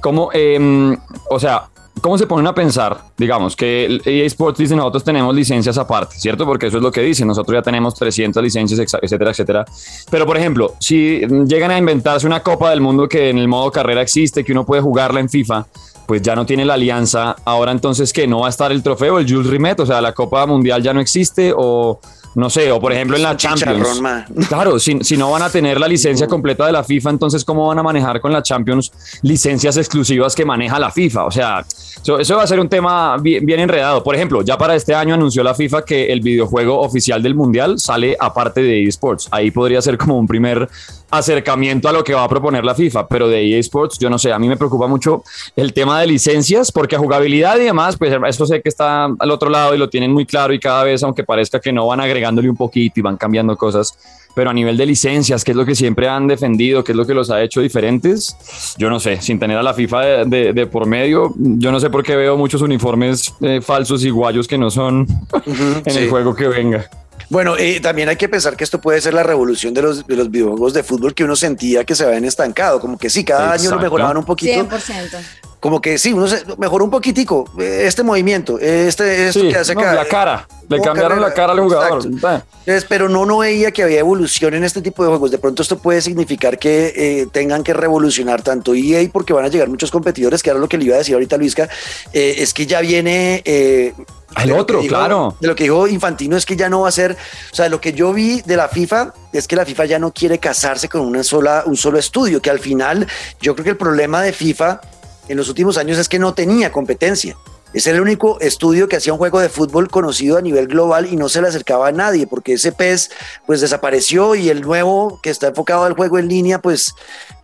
como, 0.00 0.30
em, 0.32 0.96
o 1.30 1.40
sea, 1.40 1.68
¿cómo 2.00 2.18
se 2.18 2.26
ponen 2.26 2.46
a 2.46 2.54
pensar? 2.54 2.98
Digamos 3.16 3.56
que 3.56 4.00
EA 4.04 4.24
Sports 4.26 4.58
dice 4.58 4.76
nosotros 4.76 5.04
tenemos 5.04 5.34
licencias 5.34 5.78
aparte, 5.78 6.16
¿cierto? 6.18 6.44
Porque 6.44 6.66
eso 6.66 6.78
es 6.78 6.82
lo 6.82 6.90
que 6.90 7.00
dicen. 7.02 7.28
Nosotros 7.28 7.56
ya 7.56 7.62
tenemos 7.62 7.94
300 7.94 8.42
licencias, 8.42 8.80
etcétera, 9.00 9.30
etcétera. 9.30 9.64
Pero, 10.10 10.26
por 10.26 10.36
ejemplo, 10.36 10.74
si 10.80 11.20
llegan 11.46 11.70
a 11.70 11.78
inventarse 11.78 12.26
una 12.26 12.42
Copa 12.42 12.70
del 12.70 12.80
Mundo 12.80 13.08
que 13.08 13.30
en 13.30 13.38
el 13.38 13.48
modo 13.48 13.70
carrera 13.70 14.02
existe, 14.02 14.44
que 14.44 14.52
uno 14.52 14.64
puede 14.64 14.82
jugarla 14.82 15.20
en 15.20 15.28
FIFA, 15.28 15.66
pues 16.06 16.22
ya 16.22 16.34
no 16.34 16.46
tiene 16.46 16.64
la 16.64 16.74
alianza. 16.74 17.36
Ahora 17.44 17.70
entonces 17.70 18.12
que 18.12 18.26
no 18.26 18.40
va 18.40 18.46
a 18.46 18.50
estar 18.50 18.72
el 18.72 18.82
trofeo, 18.82 19.18
el 19.18 19.30
Jules 19.30 19.48
Rimet, 19.48 19.78
o 19.80 19.86
sea, 19.86 20.00
la 20.00 20.14
Copa 20.14 20.46
Mundial 20.46 20.82
ya 20.82 20.94
no 20.94 21.00
existe 21.00 21.52
o 21.54 22.00
no 22.38 22.48
sé, 22.48 22.70
o 22.70 22.80
por 22.80 22.92
ejemplo 22.92 23.16
en 23.16 23.24
la 23.24 23.36
Champions. 23.36 24.00
Claro, 24.48 24.78
si, 24.78 24.98
si 25.00 25.16
no 25.16 25.30
van 25.30 25.42
a 25.42 25.50
tener 25.50 25.80
la 25.80 25.88
licencia 25.88 26.28
completa 26.28 26.66
de 26.66 26.72
la 26.72 26.84
FIFA, 26.84 27.10
entonces 27.10 27.44
¿cómo 27.44 27.66
van 27.66 27.78
a 27.80 27.82
manejar 27.82 28.20
con 28.20 28.32
la 28.32 28.42
Champions 28.42 28.92
licencias 29.22 29.76
exclusivas 29.76 30.36
que 30.36 30.44
maneja 30.44 30.78
la 30.78 30.92
FIFA? 30.92 31.24
O 31.24 31.30
sea, 31.32 31.64
eso, 32.00 32.18
eso 32.20 32.36
va 32.36 32.44
a 32.44 32.46
ser 32.46 32.60
un 32.60 32.68
tema 32.68 33.16
bien, 33.18 33.44
bien 33.44 33.58
enredado. 33.58 34.04
Por 34.04 34.14
ejemplo, 34.14 34.42
ya 34.42 34.56
para 34.56 34.76
este 34.76 34.94
año 34.94 35.14
anunció 35.14 35.42
la 35.42 35.54
FIFA 35.54 35.84
que 35.84 36.12
el 36.12 36.20
videojuego 36.20 36.80
oficial 36.80 37.20
del 37.22 37.34
Mundial 37.34 37.80
sale 37.80 38.16
aparte 38.18 38.62
de 38.62 38.84
eSports. 38.84 39.28
Ahí 39.32 39.50
podría 39.50 39.82
ser 39.82 39.98
como 39.98 40.16
un 40.16 40.28
primer 40.28 40.68
acercamiento 41.10 41.88
a 41.88 41.92
lo 41.92 42.04
que 42.04 42.14
va 42.14 42.24
a 42.24 42.28
proponer 42.28 42.64
la 42.64 42.74
FIFA, 42.74 43.08
pero 43.08 43.28
de 43.28 43.50
EA 43.50 43.58
Sports, 43.60 43.98
yo 43.98 44.10
no 44.10 44.18
sé, 44.18 44.32
a 44.32 44.38
mí 44.38 44.48
me 44.48 44.56
preocupa 44.56 44.86
mucho 44.86 45.22
el 45.56 45.72
tema 45.72 46.00
de 46.00 46.06
licencias, 46.06 46.70
porque 46.70 46.96
a 46.96 46.98
jugabilidad 46.98 47.56
y 47.56 47.64
demás, 47.64 47.96
pues 47.96 48.14
eso 48.26 48.46
sé 48.46 48.60
que 48.60 48.68
está 48.68 49.04
al 49.06 49.30
otro 49.30 49.48
lado 49.48 49.74
y 49.74 49.78
lo 49.78 49.88
tienen 49.88 50.12
muy 50.12 50.26
claro 50.26 50.52
y 50.52 50.60
cada 50.60 50.84
vez, 50.84 51.02
aunque 51.02 51.24
parezca 51.24 51.60
que 51.60 51.72
no, 51.72 51.86
van 51.86 52.00
agregándole 52.28 52.50
un 52.50 52.56
poquito 52.56 53.00
y 53.00 53.02
van 53.02 53.16
cambiando 53.16 53.56
cosas, 53.56 53.94
pero 54.34 54.50
a 54.50 54.52
nivel 54.52 54.76
de 54.76 54.86
licencias, 54.86 55.42
que 55.44 55.50
es 55.52 55.56
lo 55.56 55.64
que 55.64 55.74
siempre 55.74 56.08
han 56.08 56.26
defendido, 56.26 56.84
que 56.84 56.92
es 56.92 56.96
lo 56.96 57.06
que 57.06 57.14
los 57.14 57.30
ha 57.30 57.42
hecho 57.42 57.60
diferentes, 57.60 58.36
yo 58.76 58.88
no 58.90 59.00
sé, 59.00 59.20
sin 59.20 59.38
tener 59.38 59.56
a 59.56 59.62
la 59.62 59.74
FIFA 59.74 60.00
de, 60.00 60.24
de- 60.26 60.52
de 60.52 60.66
por 60.66 60.86
medio, 60.86 61.34
yo 61.38 61.72
no 61.72 61.80
sé 61.80 61.90
por 61.90 62.02
qué 62.04 62.14
veo 62.16 62.36
muchos 62.36 62.62
uniformes 62.62 63.32
eh, 63.40 63.60
falsos 63.62 64.04
y 64.04 64.10
guayos 64.10 64.46
que 64.46 64.58
no 64.58 64.70
son 64.70 65.06
en 65.84 65.92
sí. 65.92 65.98
el 65.98 66.10
juego 66.10 66.34
que 66.34 66.46
venga. 66.48 66.88
Bueno, 67.30 67.56
eh, 67.58 67.80
también 67.80 68.08
hay 68.08 68.16
que 68.16 68.28
pensar 68.28 68.56
que 68.56 68.64
esto 68.64 68.80
puede 68.80 69.00
ser 69.02 69.12
la 69.12 69.22
revolución 69.22 69.74
de 69.74 69.82
los, 69.82 70.06
de 70.06 70.16
los 70.16 70.30
videojuegos 70.30 70.72
de 70.72 70.82
fútbol 70.82 71.12
que 71.14 71.24
uno 71.24 71.36
sentía 71.36 71.84
que 71.84 71.94
se 71.94 72.04
habían 72.04 72.24
estancado, 72.24 72.80
como 72.80 72.96
que 72.96 73.10
sí, 73.10 73.22
cada 73.24 73.52
año 73.52 73.64
lo 73.64 73.76
Exacto. 73.76 73.82
mejoraban 73.82 74.16
un 74.16 74.24
poquito, 74.24 74.66
100%. 74.66 75.18
Como 75.60 75.80
que 75.80 75.98
sí, 75.98 76.12
uno 76.12 76.28
se 76.28 76.44
mejoró 76.56 76.84
un 76.84 76.90
poquitico 76.90 77.50
eh, 77.58 77.82
este 77.86 78.02
movimiento, 78.02 78.58
este 78.58 79.28
esto 79.28 79.40
Sí, 79.40 79.48
que 79.48 79.56
hace 79.56 79.74
no, 79.74 79.80
acá. 79.80 79.94
la 79.94 80.04
cara, 80.04 80.48
le 80.68 80.80
cambiaron 80.80 81.18
carrera, 81.18 81.28
la 81.28 81.34
cara 81.34 81.52
al 81.52 81.60
jugador. 81.60 82.02
Entonces, 82.06 82.84
pero 82.88 83.08
no, 83.08 83.24
no 83.26 83.38
veía 83.38 83.70
que 83.72 83.82
había 83.82 83.98
evolución 84.00 84.54
en 84.54 84.62
este 84.64 84.82
tipo 84.82 85.02
de 85.02 85.08
juegos. 85.08 85.30
De 85.30 85.38
pronto 85.38 85.62
esto 85.62 85.78
puede 85.78 86.00
significar 86.02 86.58
que 86.58 86.92
eh, 86.94 87.26
tengan 87.32 87.64
que 87.64 87.72
revolucionar 87.72 88.42
tanto 88.42 88.74
EA 88.74 89.08
porque 89.12 89.32
van 89.32 89.46
a 89.46 89.48
llegar 89.48 89.68
muchos 89.68 89.90
competidores, 89.90 90.42
que 90.42 90.50
era 90.50 90.58
lo 90.58 90.68
que 90.68 90.78
le 90.78 90.84
iba 90.84 90.94
a 90.94 90.98
decir 90.98 91.14
ahorita 91.14 91.36
Luisca, 91.38 91.68
eh, 92.12 92.36
es 92.38 92.52
que 92.54 92.66
ya 92.66 92.80
viene... 92.80 93.42
eh, 93.44 93.94
Al 94.34 94.52
otro, 94.52 94.80
dijo- 94.80 94.94
claro. 94.94 95.34
De 95.40 95.48
lo 95.48 95.56
que 95.56 95.64
dijo 95.64 95.88
Infantino 95.88 96.36
es 96.36 96.44
que 96.46 96.54
ya 96.56 96.68
no 96.68 96.82
va 96.82 96.88
a 96.88 96.92
ser, 96.92 97.12
o 97.50 97.54
sea, 97.56 97.68
lo 97.70 97.80
que 97.80 97.92
yo 97.94 98.12
vi 98.12 98.42
de 98.42 98.56
la 98.56 98.68
FIFA 98.68 99.14
es 99.32 99.48
que 99.48 99.56
la 99.56 99.64
FIFA 99.64 99.86
ya 99.86 99.98
no 99.98 100.12
quiere 100.12 100.38
casarse 100.38 100.88
con 100.88 101.00
una 101.00 101.24
sola, 101.24 101.62
un 101.66 101.76
solo 101.76 101.98
estudio, 101.98 102.40
que 102.42 102.50
al 102.50 102.58
final 102.60 103.06
yo 103.40 103.54
creo 103.54 103.64
que 103.64 103.70
el 103.70 103.76
problema 103.78 104.22
de 104.22 104.32
FIFA 104.32 104.80
en 105.28 105.36
los 105.36 105.48
últimos 105.48 105.78
años 105.78 105.98
es 105.98 106.08
que 106.08 106.18
no 106.18 106.34
tenía 106.34 106.72
competencia. 106.72 107.36
Era 107.74 107.96
el 107.96 108.00
único 108.00 108.40
estudio 108.40 108.88
que 108.88 108.96
hacía 108.96 109.12
un 109.12 109.18
juego 109.18 109.40
de 109.40 109.50
fútbol 109.50 109.88
conocido 109.88 110.38
a 110.38 110.40
nivel 110.40 110.68
global 110.68 111.06
y 111.06 111.16
no 111.16 111.28
se 111.28 111.42
le 111.42 111.48
acercaba 111.48 111.88
a 111.88 111.92
nadie, 111.92 112.26
porque 112.26 112.54
ese 112.54 112.72
PES 112.72 113.10
pues 113.46 113.60
desapareció 113.60 114.34
y 114.34 114.48
el 114.48 114.62
nuevo 114.62 115.20
que 115.22 115.28
está 115.28 115.48
enfocado 115.48 115.84
al 115.84 115.92
juego 115.92 116.18
en 116.18 116.28
línea, 116.28 116.60
pues 116.60 116.94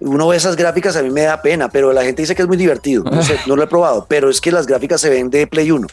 uno 0.00 0.28
ve 0.28 0.36
esas 0.36 0.56
gráficas, 0.56 0.96
a 0.96 1.02
mí 1.02 1.10
me 1.10 1.22
da 1.22 1.42
pena, 1.42 1.68
pero 1.68 1.92
la 1.92 2.04
gente 2.04 2.22
dice 2.22 2.34
que 2.34 2.40
es 2.40 2.48
muy 2.48 2.56
divertido. 2.56 3.04
No, 3.04 3.20
no 3.46 3.56
lo 3.56 3.62
he 3.62 3.66
probado, 3.66 4.06
pero 4.08 4.30
es 4.30 4.40
que 4.40 4.50
las 4.50 4.66
gráficas 4.66 5.02
se 5.02 5.10
ven 5.10 5.28
de 5.28 5.46
Play 5.46 5.70
1. 5.70 5.86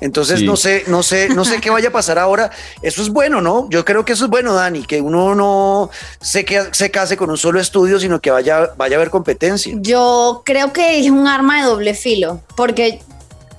Entonces 0.00 0.40
Sí. 0.40 0.46
no 0.46 0.56
sé, 0.56 0.84
no 0.86 1.02
sé, 1.02 1.28
no 1.28 1.44
sé 1.44 1.60
qué 1.60 1.70
vaya 1.70 1.88
a 1.90 1.92
pasar 1.92 2.18
ahora. 2.18 2.50
Eso 2.82 3.02
es 3.02 3.10
bueno, 3.10 3.40
¿no? 3.40 3.68
Yo 3.70 3.84
creo 3.84 4.04
que 4.04 4.14
eso 4.14 4.24
es 4.24 4.30
bueno, 4.30 4.54
Dani, 4.54 4.82
que 4.84 5.00
uno 5.00 5.34
no 5.34 5.90
se, 6.20 6.44
que, 6.44 6.68
se 6.72 6.90
case 6.90 7.16
con 7.16 7.30
un 7.30 7.36
solo 7.38 7.60
estudio, 7.60 8.00
sino 8.00 8.20
que 8.20 8.30
vaya, 8.30 8.70
vaya 8.76 8.96
a 8.96 8.98
haber 8.98 9.10
competencia. 9.10 9.74
Yo 9.78 10.42
creo 10.44 10.72
que 10.72 10.98
es 11.00 11.10
un 11.10 11.26
arma 11.26 11.60
de 11.62 11.66
doble 11.68 11.94
filo, 11.94 12.40
porque 12.56 13.02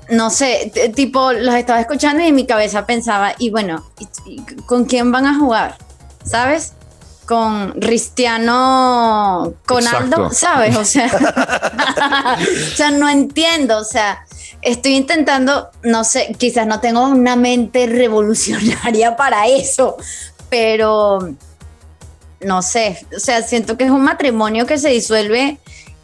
no 0.09 0.29
sé, 0.29 0.71
tipo, 0.95 1.31
los 1.31 1.55
estaba 1.55 1.79
escuchando 1.79 2.23
y 2.23 2.27
en 2.27 2.35
mi 2.35 2.45
cabeza 2.45 2.85
pensaba, 2.85 3.33
y 3.37 3.49
bueno, 3.49 3.85
¿y- 3.99 4.07
y 4.33 4.41
¿con 4.65 4.85
quién 4.85 5.11
van 5.11 5.25
a 5.25 5.37
jugar? 5.39 5.77
¿Sabes? 6.25 6.73
Con 7.27 7.71
Cristiano, 7.79 9.53
con 9.65 9.83
Exacto. 9.83 10.15
Aldo, 10.15 10.31
¿sabes? 10.31 10.75
O 10.75 10.83
sea, 10.85 11.07
o 12.73 12.75
sea, 12.75 12.91
no 12.91 13.07
entiendo, 13.09 13.77
o 13.77 13.83
sea, 13.83 14.25
estoy 14.61 14.95
intentando, 14.95 15.69
no 15.83 16.03
sé, 16.03 16.35
quizás 16.37 16.67
no 16.67 16.79
tengo 16.79 17.07
una 17.07 17.35
mente 17.35 17.85
revolucionaria 17.87 19.15
para 19.15 19.47
eso, 19.47 19.97
pero 20.49 21.33
no 22.41 22.61
sé, 22.61 23.05
o 23.15 23.19
sea, 23.19 23.41
siento 23.43 23.77
que 23.77 23.85
es 23.85 23.91
un 23.91 24.03
matrimonio 24.03 24.65
que 24.65 24.77
se 24.77 24.89
disuelve, 24.89 25.57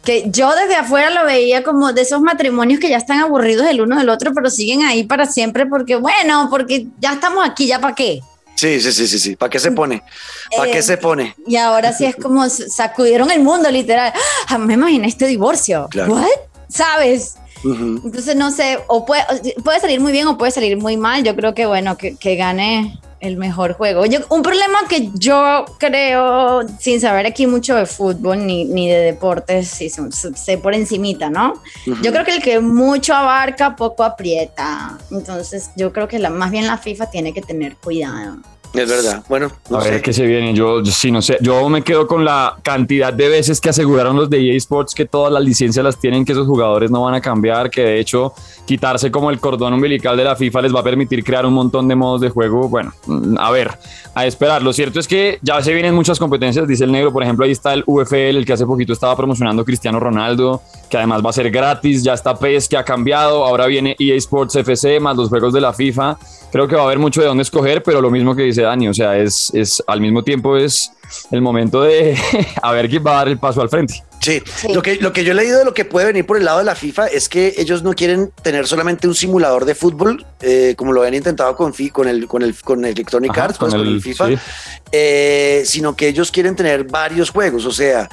que 0.04 0.30
yo 0.30 0.54
desde 0.54 0.76
afuera 0.76 1.10
lo 1.10 1.24
veía 1.24 1.62
como 1.62 1.92
de 1.92 2.02
esos 2.02 2.20
matrimonios 2.20 2.80
que 2.80 2.88
ya 2.88 2.96
están 2.96 3.20
aburridos 3.20 3.66
el 3.66 3.80
uno 3.80 3.98
del 3.98 4.08
otro, 4.08 4.32
pero 4.32 4.48
siguen 4.48 4.82
ahí 4.82 5.04
para 5.04 5.26
siempre 5.26 5.66
porque, 5.66 5.96
bueno, 5.96 6.48
porque 6.50 6.86
ya 7.00 7.14
estamos 7.14 7.46
aquí, 7.46 7.66
¿ya 7.66 7.80
para 7.80 7.94
qué? 7.94 8.20
Sí, 8.54 8.80
sí, 8.80 8.90
sí, 8.90 9.06
sí, 9.06 9.18
sí. 9.20 9.36
¿Para 9.36 9.50
qué 9.50 9.60
se 9.60 9.70
pone? 9.70 10.02
¿Para 10.56 10.68
Eh, 10.68 10.72
qué 10.72 10.82
se 10.82 10.96
pone? 10.96 11.36
Y 11.46 11.56
ahora 11.56 11.92
sí 11.92 12.04
es 12.04 12.16
como 12.16 12.48
sacudieron 12.48 13.30
el 13.30 13.40
mundo, 13.40 13.70
literal. 13.70 14.12
Ah, 14.48 14.58
me 14.58 14.74
imaginé 14.74 15.06
este 15.06 15.26
divorcio. 15.26 15.86
Claro. 15.90 16.14
¿What? 16.14 16.26
¿Sabes? 16.68 17.36
Entonces, 17.64 18.36
no 18.36 18.50
sé, 18.50 18.78
o 18.86 19.04
puede, 19.04 19.22
puede 19.64 19.80
salir 19.80 20.00
muy 20.00 20.12
bien 20.12 20.28
o 20.28 20.38
puede 20.38 20.52
salir 20.52 20.76
muy 20.76 20.96
mal. 20.96 21.24
Yo 21.24 21.34
creo 21.34 21.54
que, 21.54 21.66
bueno, 21.66 21.96
que, 21.96 22.16
que 22.16 22.36
gane 22.36 22.98
el 23.20 23.36
mejor 23.36 23.72
juego. 23.72 24.06
Yo, 24.06 24.20
un 24.30 24.42
problema 24.42 24.78
que 24.88 25.10
yo 25.14 25.64
creo, 25.78 26.66
sin 26.78 27.00
saber 27.00 27.26
aquí 27.26 27.46
mucho 27.46 27.74
de 27.74 27.86
fútbol 27.86 28.46
ni, 28.46 28.64
ni 28.64 28.88
de 28.88 28.98
deportes, 28.98 29.68
sí, 29.68 29.90
sé, 29.90 30.10
sé 30.10 30.58
por 30.58 30.74
encimita, 30.74 31.28
¿no? 31.28 31.54
Yo 32.02 32.12
creo 32.12 32.24
que 32.24 32.36
el 32.36 32.42
que 32.42 32.60
mucho 32.60 33.14
abarca, 33.14 33.74
poco 33.74 34.04
aprieta. 34.04 34.98
Entonces, 35.10 35.70
yo 35.76 35.92
creo 35.92 36.06
que 36.06 36.18
la, 36.18 36.30
más 36.30 36.50
bien 36.50 36.66
la 36.66 36.78
FIFA 36.78 37.10
tiene 37.10 37.32
que 37.32 37.42
tener 37.42 37.76
cuidado. 37.76 38.36
Es 38.74 38.88
verdad. 38.88 39.24
Bueno, 39.28 39.50
no 39.70 39.78
a 39.78 39.82
sé. 39.82 39.90
ver 39.90 40.02
qué 40.02 40.12
se 40.12 40.26
viene. 40.26 40.54
Yo, 40.54 40.82
yo 40.82 40.92
sí 40.92 41.10
no 41.10 41.22
sé. 41.22 41.38
Yo 41.40 41.68
me 41.68 41.82
quedo 41.82 42.06
con 42.06 42.24
la 42.24 42.56
cantidad 42.62 43.12
de 43.12 43.28
veces 43.28 43.60
que 43.60 43.70
aseguraron 43.70 44.16
los 44.16 44.28
de 44.28 44.38
EA 44.40 44.56
Sports 44.56 44.94
que 44.94 45.06
todas 45.06 45.32
las 45.32 45.42
licencias 45.42 45.82
las 45.84 45.98
tienen, 45.98 46.24
que 46.24 46.32
esos 46.32 46.46
jugadores 46.46 46.90
no 46.90 47.02
van 47.02 47.14
a 47.14 47.20
cambiar, 47.20 47.70
que 47.70 47.82
de 47.82 47.98
hecho 47.98 48.34
quitarse 48.66 49.10
como 49.10 49.30
el 49.30 49.40
cordón 49.40 49.72
umbilical 49.72 50.16
de 50.16 50.24
la 50.24 50.36
FIFA 50.36 50.62
les 50.62 50.74
va 50.74 50.80
a 50.80 50.82
permitir 50.84 51.24
crear 51.24 51.46
un 51.46 51.54
montón 51.54 51.88
de 51.88 51.94
modos 51.94 52.20
de 52.20 52.28
juego. 52.28 52.68
Bueno, 52.68 52.92
mm, 53.06 53.38
a 53.38 53.50
ver, 53.50 53.78
a 54.14 54.26
esperar. 54.26 54.62
Lo 54.62 54.72
cierto 54.72 55.00
es 55.00 55.08
que 55.08 55.38
ya 55.42 55.62
se 55.62 55.72
vienen 55.72 55.94
muchas 55.94 56.18
competencias, 56.18 56.68
dice 56.68 56.84
el 56.84 56.92
negro. 56.92 57.12
Por 57.12 57.22
ejemplo, 57.22 57.44
ahí 57.46 57.52
está 57.52 57.72
el 57.72 57.82
UFL, 57.86 58.36
el 58.36 58.44
que 58.44 58.52
hace 58.52 58.66
poquito 58.66 58.92
estaba 58.92 59.16
promocionando 59.16 59.64
Cristiano 59.64 59.98
Ronaldo, 59.98 60.62
que 60.90 60.96
además 60.98 61.24
va 61.24 61.30
a 61.30 61.32
ser 61.32 61.50
gratis. 61.50 62.02
Ya 62.02 62.12
está 62.12 62.36
PES, 62.38 62.68
que 62.68 62.76
ha 62.76 62.84
cambiado. 62.84 63.46
Ahora 63.46 63.66
viene 63.66 63.96
EA 63.98 64.16
Sports 64.16 64.56
FC, 64.56 65.00
más 65.00 65.16
los 65.16 65.28
juegos 65.30 65.52
de 65.52 65.60
la 65.60 65.72
FIFA. 65.72 66.18
Creo 66.50 66.66
que 66.66 66.76
va 66.76 66.82
a 66.82 66.84
haber 66.86 66.98
mucho 66.98 67.20
de 67.20 67.26
dónde 67.26 67.42
escoger, 67.42 67.82
pero 67.82 68.00
lo 68.00 68.10
mismo 68.10 68.34
que 68.34 68.42
dice 68.42 68.57
Dani, 68.62 68.88
o 68.88 68.94
sea, 68.94 69.16
es, 69.18 69.50
es 69.54 69.82
al 69.86 70.00
mismo 70.00 70.22
tiempo 70.22 70.56
es 70.56 70.90
el 71.30 71.40
momento 71.40 71.82
de 71.82 72.16
a 72.62 72.72
ver 72.72 72.88
quién 72.88 73.04
va 73.06 73.12
a 73.12 73.14
dar 73.16 73.28
el 73.28 73.38
paso 73.38 73.60
al 73.62 73.68
frente. 73.68 73.94
Sí, 74.20 74.42
Sí. 74.56 74.72
Lo, 74.74 74.82
que, 74.82 74.96
lo 74.96 75.12
que 75.12 75.22
yo 75.24 75.32
he 75.32 75.34
leído 75.34 75.58
de 75.60 75.64
lo 75.64 75.72
que 75.72 75.84
puede 75.84 76.06
venir 76.06 76.26
por 76.26 76.36
el 76.36 76.44
lado 76.44 76.58
de 76.58 76.64
la 76.64 76.74
FIFA 76.74 77.06
es 77.06 77.28
que 77.28 77.54
ellos 77.56 77.82
no 77.82 77.94
quieren 77.94 78.30
tener 78.42 78.66
solamente 78.66 79.06
un 79.06 79.14
simulador 79.14 79.64
de 79.64 79.74
fútbol, 79.74 80.26
eh, 80.40 80.74
como 80.76 80.92
lo 80.92 81.00
habían 81.00 81.14
intentado 81.14 81.54
con, 81.56 81.72
fi- 81.72 81.90
con, 81.90 82.08
el, 82.08 82.26
con, 82.26 82.42
el, 82.42 82.54
con 82.60 82.84
Electronic 82.84 83.30
Ajá, 83.30 83.44
Arts, 83.44 83.58
pues, 83.58 83.72
con 83.74 83.80
el 83.86 84.02
FIFA, 84.02 84.26
sí. 84.28 84.34
eh, 84.92 85.62
sino 85.64 85.94
que 85.96 86.08
ellos 86.08 86.30
quieren 86.32 86.56
tener 86.56 86.84
varios 86.84 87.30
juegos, 87.30 87.64
o 87.64 87.70
sea, 87.72 88.08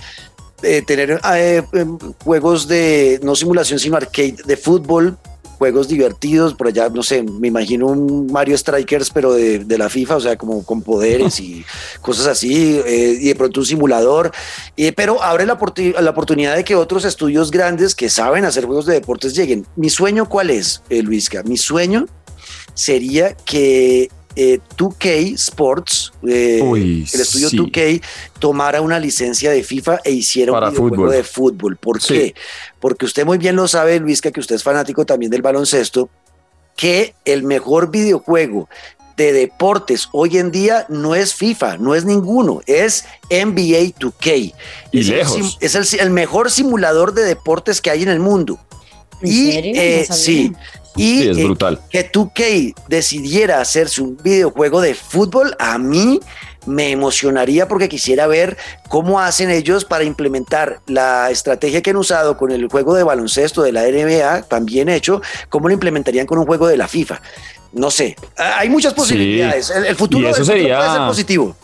eh, 0.61 0.83
tener 0.85 1.19
eh, 1.33 1.63
em, 1.73 1.97
juegos 2.23 2.67
de 2.67 3.19
no 3.23 3.35
simulación, 3.35 3.79
sino 3.79 3.97
arcade 3.97 4.37
de 4.45 4.57
fútbol, 4.57 5.17
juegos 5.57 5.87
divertidos, 5.87 6.53
por 6.53 6.67
allá, 6.67 6.89
no 6.89 7.03
sé, 7.03 7.23
me 7.23 7.47
imagino 7.47 7.87
un 7.87 8.27
Mario 8.31 8.57
Strikers, 8.57 9.09
pero 9.09 9.33
de, 9.33 9.59
de 9.59 9.77
la 9.77 9.89
FIFA, 9.89 10.15
o 10.17 10.21
sea, 10.21 10.37
como 10.37 10.63
con 10.63 10.81
poderes 10.81 11.39
y 11.39 11.65
cosas 12.01 12.27
así, 12.27 12.81
eh, 12.85 13.17
y 13.19 13.27
de 13.29 13.35
pronto 13.35 13.61
un 13.61 13.65
simulador, 13.65 14.31
eh, 14.77 14.91
pero 14.91 15.21
abre 15.21 15.45
la, 15.45 15.57
la 16.01 16.09
oportunidad 16.09 16.55
de 16.55 16.63
que 16.63 16.75
otros 16.75 17.05
estudios 17.05 17.51
grandes 17.51 17.95
que 17.95 18.09
saben 18.09 18.45
hacer 18.45 18.65
juegos 18.65 18.85
de 18.85 18.93
deportes 18.93 19.35
lleguen. 19.35 19.65
Mi 19.75 19.89
sueño, 19.89 20.27
¿cuál 20.27 20.49
es, 20.49 20.81
eh, 20.89 21.01
Luisca? 21.01 21.43
Mi 21.43 21.57
sueño 21.57 22.05
sería 22.73 23.35
que 23.35 24.09
eh, 24.35 24.59
2K 24.77 25.33
Sports, 25.35 26.11
eh, 26.27 26.59
Uy, 26.63 27.07
el 27.13 27.21
estudio 27.21 27.49
sí. 27.49 27.57
2K, 27.57 28.01
tomara 28.39 28.81
una 28.81 28.99
licencia 28.99 29.51
de 29.51 29.63
FIFA 29.63 30.01
e 30.03 30.11
hiciera 30.11 30.51
Para 30.51 30.67
un 30.67 30.73
videojuego 30.73 30.95
fútbol. 31.03 31.11
de 31.15 31.23
fútbol. 31.23 31.77
¿Por 31.77 32.01
Sí. 32.01 32.13
qué? 32.13 32.35
Porque 32.79 33.05
usted 33.05 33.25
muy 33.25 33.37
bien 33.37 33.55
lo 33.55 33.67
sabe, 33.67 33.99
Luisca, 33.99 34.31
que 34.31 34.39
usted 34.39 34.55
es 34.55 34.63
fanático 34.63 35.05
también 35.05 35.31
del 35.31 35.41
baloncesto, 35.41 36.09
que 36.75 37.15
el 37.25 37.43
mejor 37.43 37.89
videojuego 37.89 38.67
de 39.15 39.31
deportes 39.31 40.09
hoy 40.11 40.37
en 40.37 40.51
día 40.51 40.85
no 40.89 41.15
es 41.15 41.33
FIFA, 41.33 41.77
no 41.77 41.95
es 41.95 42.03
ninguno, 42.03 42.59
es 42.65 43.05
NBA 43.29 43.93
2K. 43.97 44.53
Y 44.91 44.99
es 44.99 45.07
el 45.07 45.15
lejos. 45.15 45.35
sim- 45.37 45.57
es 45.61 45.93
el, 45.93 45.99
el 46.01 46.09
mejor 46.09 46.51
simulador 46.51 47.13
de 47.13 47.23
deportes 47.23 47.79
que 47.79 47.89
hay 47.91 48.03
en 48.03 48.09
el 48.09 48.19
mundo. 48.19 48.59
¿En 49.21 49.27
y 49.31 49.51
serio? 49.53 49.71
Eh, 49.81 50.07
sí, 50.11 50.51
y 50.95 51.21
Sí, 51.23 51.29
es 51.29 51.37
eh, 51.37 51.43
brutal. 51.43 51.79
que 51.89 52.11
2K 52.11 52.73
decidiera 52.87 53.59
hacerse 53.61 54.01
un 54.01 54.17
videojuego 54.23 54.81
de 54.81 54.93
fútbol, 54.93 55.55
a 55.59 55.77
mí 55.77 56.19
me 56.65 56.89
emocionaría 56.91 57.67
porque 57.67 57.87
quisiera 57.89 58.25
ver 58.25 58.57
cómo 58.89 59.19
hacen 59.19 59.51
ellos 59.51 59.85
para 59.85 60.03
implementar 60.03 60.79
la 60.87 61.29
estrategia 61.29 61.81
que 61.83 61.91
han 61.91 61.97
usado 61.97 62.37
con 62.37 62.51
el 62.51 62.67
juego 62.67 62.95
de 62.95 63.03
baloncesto 63.03 63.61
de 63.61 63.71
la 63.71 63.83
NBA, 63.83 64.43
también 64.43 64.89
hecho, 64.89 65.21
cómo 65.49 65.67
lo 65.67 65.73
implementarían 65.75 66.25
con 66.25 66.39
un 66.39 66.45
juego 66.45 66.67
de 66.67 66.77
la 66.77 66.87
FIFA. 66.87 67.21
No 67.73 67.91
sé, 67.91 68.15
hay 68.37 68.69
muchas 68.69 68.93
posibilidades. 68.93 69.69
El, 69.69 69.85
el 69.85 69.95
futuro, 69.95 70.27
Y 70.27 70.31
eso 70.31 70.39
el 70.39 70.45
futuro 70.45 70.57
sería- 70.59 70.77
puede 70.77 70.89
ser 70.91 71.07
positivo. 71.07 71.55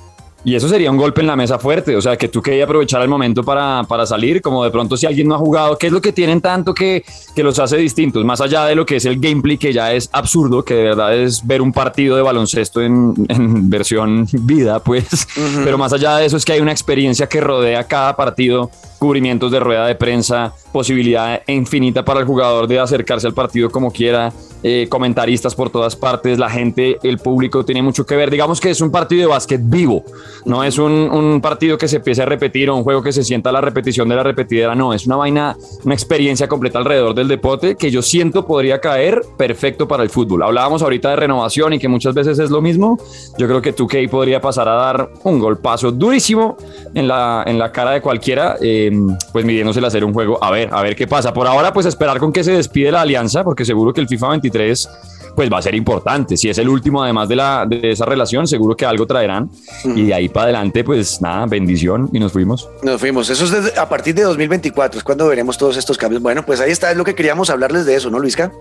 Y 0.44 0.56
eso 0.56 0.68
sería 0.68 0.90
un 0.90 0.98
golpe 0.98 1.22
en 1.22 1.28
la 1.28 1.36
mesa 1.36 1.60
fuerte, 1.60 1.96
o 1.96 2.02
sea, 2.02 2.18
que 2.18 2.28
tú 2.28 2.42
querías 2.42 2.66
aprovechar 2.66 3.02
el 3.04 3.08
momento 3.08 3.44
para, 3.44 3.84
para 3.88 4.08
salir, 4.08 4.42
como 4.42 4.64
de 4.64 4.72
pronto 4.72 4.98
si 4.98 5.06
alguien 5.06 5.28
no 5.28 5.36
ha 5.36 5.38
jugado, 5.38 5.78
¿qué 5.78 5.88
es 5.88 5.94
lo 5.94 6.02
que 6.02 6.12
tienen 6.12 6.42
tanto 6.42 6.74
que, 6.74 7.06
que 7.36 7.44
los 7.44 7.60
hace 7.60 7.78
distintos? 7.78 8.26
Más 8.26 8.42
allá 8.42 8.66
de 8.66 8.74
lo 8.74 8.84
que 8.84 8.96
es 8.96 9.06
el 9.06 9.20
gameplay, 9.20 9.58
que 9.58 9.72
ya 9.72 9.94
es 9.94 10.10
absurdo, 10.12 10.66
que 10.66 10.74
de 10.74 10.84
verdad 10.84 11.16
es 11.16 11.46
ver 11.46 11.62
un 11.62 11.72
partido 11.72 12.16
de 12.16 12.24
baloncesto 12.24 12.82
en, 12.82 13.14
en 13.30 13.70
versión 13.70 14.28
vida, 14.32 14.80
pues, 14.80 15.28
pero 15.64 15.78
más 15.78 15.94
allá 15.94 16.18
de 16.18 16.26
eso 16.26 16.38
es 16.38 16.46
que 16.46 16.54
hay 16.54 16.60
una 16.60 16.72
experiencia 16.72 17.30
que 17.30 17.40
rodea 17.40 17.84
cada 17.84 18.16
partido, 18.16 18.72
cubrimientos 19.01 19.51
de 19.51 19.60
rueda 19.60 19.88
de 19.88 19.96
prensa, 19.96 20.53
posibilidad 20.72 21.41
infinita 21.48 22.05
para 22.05 22.20
el 22.20 22.27
jugador 22.27 22.67
de 22.67 22.77
acercarse 22.77 23.25
al 23.25 23.34
partido 23.34 23.72
como 23.72 23.89
quiera, 23.89 24.31
eh, 24.62 24.86
comentaristas 24.89 25.55
por 25.55 25.72
todas 25.72 25.96
partes, 25.96 26.38
la 26.38 26.51
gente, 26.51 27.00
el 27.01 27.17
público 27.17 27.65
tiene 27.65 27.81
mucho 27.81 28.05
que 28.05 28.15
ver. 28.15 28.29
Digamos 28.29 28.62
que 28.62 28.70
es 28.70 28.79
un 28.79 28.91
partido 28.91 29.22
de 29.22 29.25
básquet 29.25 29.60
vivo, 29.63 30.03
no 30.46 30.63
es 30.63 30.77
un, 30.77 30.91
un 30.91 31.41
partido 31.41 31.79
que 31.79 31.88
se 31.88 31.96
empiece 31.96 32.22
a 32.22 32.27
repetir 32.27 32.70
o 32.70 32.75
un 32.77 32.84
juego 32.84 33.01
que 33.01 33.12
se 33.12 33.24
sienta 33.24 33.51
la 33.51 33.60
repetición 33.60 34.08
de 34.08 34.17
la 34.17 34.22
repetidera, 34.22 34.75
no, 34.75 34.93
es 34.93 35.08
una 35.08 35.15
vaina, 35.15 35.58
una 35.84 35.96
experiencia 35.96 36.48
completa 36.48 36.77
alrededor 36.77 37.15
del 37.15 37.27
deporte 37.27 37.77
que 37.77 37.89
yo 37.89 38.03
siento 38.03 38.46
podría 38.46 38.79
caer 38.79 39.24
perfecto 39.36 39.88
para 39.88 40.03
el 40.03 40.12
fútbol. 40.12 40.43
Hablábamos 40.43 40.84
ahorita 40.84 41.10
de 41.10 41.15
renovación 41.15 41.74
y 41.74 41.79
que 41.79 41.88
muchas 41.88 42.13
veces 42.13 42.38
es 42.38 42.51
lo 42.51 42.62
mismo. 42.62 43.00
Yo 43.39 43.48
creo 43.48 43.63
que 43.63 43.75
2K 43.75 44.07
podría 44.11 44.40
pasar 44.40 44.70
a 44.70 44.74
dar 44.74 45.09
un 45.24 45.40
golpazo 45.40 45.92
durísimo 45.92 46.55
en 46.94 47.07
la, 47.07 47.44
en 47.48 47.57
la 47.57 47.72
cara 47.72 47.92
de 47.92 48.01
cualquiera, 48.01 48.57
eh, 48.61 48.91
pues 49.32 49.46
midiéndosela 49.46 49.88
a 49.88 49.90
hacer 49.90 50.04
un 50.04 50.14
juego. 50.14 50.44
A 50.44 50.51
ver, 50.51 50.70
a 50.72 50.82
ver 50.82 50.96
qué 50.96 51.08
pasa. 51.08 51.34
Por 51.34 51.48
ahora, 51.48 51.74
pues 51.74 51.86
esperar 51.86 52.20
con 52.20 52.32
que 52.32 52.44
se 52.44 52.51
despide 52.51 52.92
la 52.92 53.01
alianza, 53.01 53.44
porque 53.44 53.66
seguro 53.66 53.94
que 53.94 54.01
el 54.01 54.08
FIFA 54.08 54.30
23 54.30 54.90
pues 55.36 55.50
va 55.50 55.60
a 55.60 55.62
ser 55.62 55.74
importante. 55.75 56.36
Si 56.36 56.50
es 56.50 56.58
el 56.58 56.68
último, 56.68 57.01
además 57.01 57.30
de, 57.30 57.38
la, 57.38 57.66
de 57.66 57.92
esa 57.92 58.04
relación, 58.06 58.48
seguro 58.48 58.75
que 58.75 58.86
algo 58.86 59.08
traerán. 59.08 59.50
Y 59.86 60.04
de 60.08 60.14
ahí 60.14 60.27
para 60.27 60.44
adelante, 60.46 60.84
pues 60.84 61.22
nada, 61.22 61.46
bendición 61.46 62.10
y 62.12 62.20
nos 62.20 62.34
fuimos. 62.34 62.68
Nos 62.84 63.00
fuimos. 63.00 63.30
Eso 63.30 63.46
es 63.46 63.51
desde- 63.51 63.80
a 63.80 63.88
partir 63.88 64.14
de 64.14 64.24
2024, 64.24 64.98
es 64.98 65.04
cuando 65.06 65.27
veremos 65.27 65.58
todos 65.58 65.77
estos 65.77 65.98
cambios. 65.98 66.22
Bueno, 66.22 66.46
pues 66.46 66.60
ahí 66.60 66.72
está, 66.72 66.92
es 66.92 66.98
lo 66.98 67.06
que 67.06 67.16
queríamos 67.16 67.50
hablarles 67.50 67.86
de 67.86 67.96
eso, 67.96 68.10
¿no, 68.10 68.20
Luisca? 68.20 68.51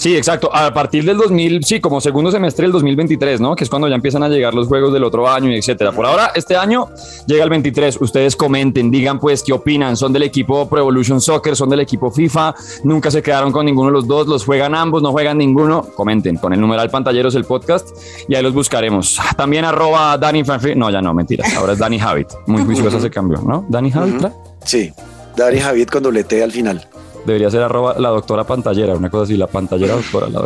Sí, 0.00 0.16
exacto. 0.16 0.48
A 0.50 0.72
partir 0.72 1.04
del 1.04 1.18
2000, 1.18 1.62
sí, 1.62 1.78
como 1.78 2.00
segundo 2.00 2.30
semestre 2.30 2.64
del 2.64 2.72
2023, 2.72 3.38
¿no? 3.38 3.54
Que 3.54 3.64
es 3.64 3.68
cuando 3.68 3.86
ya 3.86 3.96
empiezan 3.96 4.22
a 4.22 4.30
llegar 4.30 4.54
los 4.54 4.66
juegos 4.66 4.94
del 4.94 5.04
otro 5.04 5.28
año 5.28 5.50
y 5.50 5.56
etcétera. 5.56 5.92
Por 5.92 6.06
ahora, 6.06 6.32
este 6.34 6.56
año 6.56 6.88
llega 7.26 7.44
el 7.44 7.50
23. 7.50 7.98
Ustedes 8.00 8.34
comenten, 8.34 8.90
digan 8.90 9.20
pues 9.20 9.42
qué 9.42 9.52
opinan. 9.52 9.98
¿Son 9.98 10.10
del 10.10 10.22
equipo 10.22 10.66
Pro 10.70 10.78
Evolution 10.78 11.20
Soccer? 11.20 11.54
¿Son 11.54 11.68
del 11.68 11.80
equipo 11.80 12.10
FIFA? 12.10 12.54
¿Nunca 12.82 13.10
se 13.10 13.22
quedaron 13.22 13.52
con 13.52 13.66
ninguno 13.66 13.88
de 13.88 13.92
los 13.92 14.06
dos? 14.06 14.26
¿Los 14.26 14.46
juegan 14.46 14.74
ambos? 14.74 15.02
¿No 15.02 15.12
juegan 15.12 15.36
ninguno? 15.36 15.82
Comenten 15.94 16.38
con 16.38 16.54
el 16.54 16.60
numeral 16.62 16.88
pantalleros 16.88 17.34
el 17.34 17.44
podcast 17.44 17.90
y 18.26 18.34
ahí 18.34 18.42
los 18.42 18.54
buscaremos. 18.54 19.20
También 19.36 19.66
arroba 19.66 20.16
Dani 20.16 20.42
No, 20.76 20.90
ya 20.90 21.02
no, 21.02 21.12
mentiras. 21.12 21.54
Ahora 21.56 21.74
es 21.74 21.78
Dani 21.78 22.00
Habit. 22.00 22.28
Muy 22.46 22.64
juicioso 22.64 22.96
ese 22.96 23.10
cambio, 23.10 23.42
¿no? 23.46 23.66
Dani 23.68 23.92
Habit. 23.92 24.16
¿tra? 24.16 24.32
Sí, 24.64 24.94
Dari 25.36 25.60
Javier 25.60 25.86
con 25.88 26.02
doble 26.02 26.24
T 26.24 26.42
al 26.42 26.52
final. 26.52 26.86
Debería 27.24 27.50
ser 27.50 27.62
arroba 27.62 27.94
la 27.98 28.08
doctora 28.08 28.44
pantallera, 28.44 28.94
una 28.94 29.10
cosa 29.10 29.24
así, 29.24 29.36
la 29.36 29.46
pantallera 29.46 29.94
doctora. 29.94 30.28
La. 30.28 30.44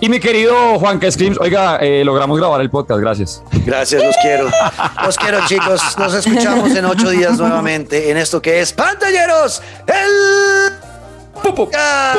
Y 0.00 0.08
mi 0.08 0.20
querido 0.20 0.78
Juan 0.78 1.00
Screams, 1.10 1.38
oiga, 1.40 1.76
eh, 1.78 2.04
logramos 2.04 2.38
grabar 2.38 2.60
el 2.60 2.70
podcast, 2.70 3.00
gracias. 3.00 3.42
Gracias, 3.64 4.02
los 4.02 4.16
quiero. 4.22 4.48
Los 5.04 5.16
quiero, 5.16 5.38
chicos. 5.46 5.82
Nos 5.98 6.14
escuchamos 6.14 6.74
en 6.74 6.84
ocho 6.84 7.10
días 7.10 7.38
nuevamente 7.38 8.10
en 8.10 8.16
esto 8.16 8.40
que 8.42 8.60
es 8.60 8.72
Pantalleros, 8.72 9.62
el 9.86 10.72
podcast. 11.42 12.18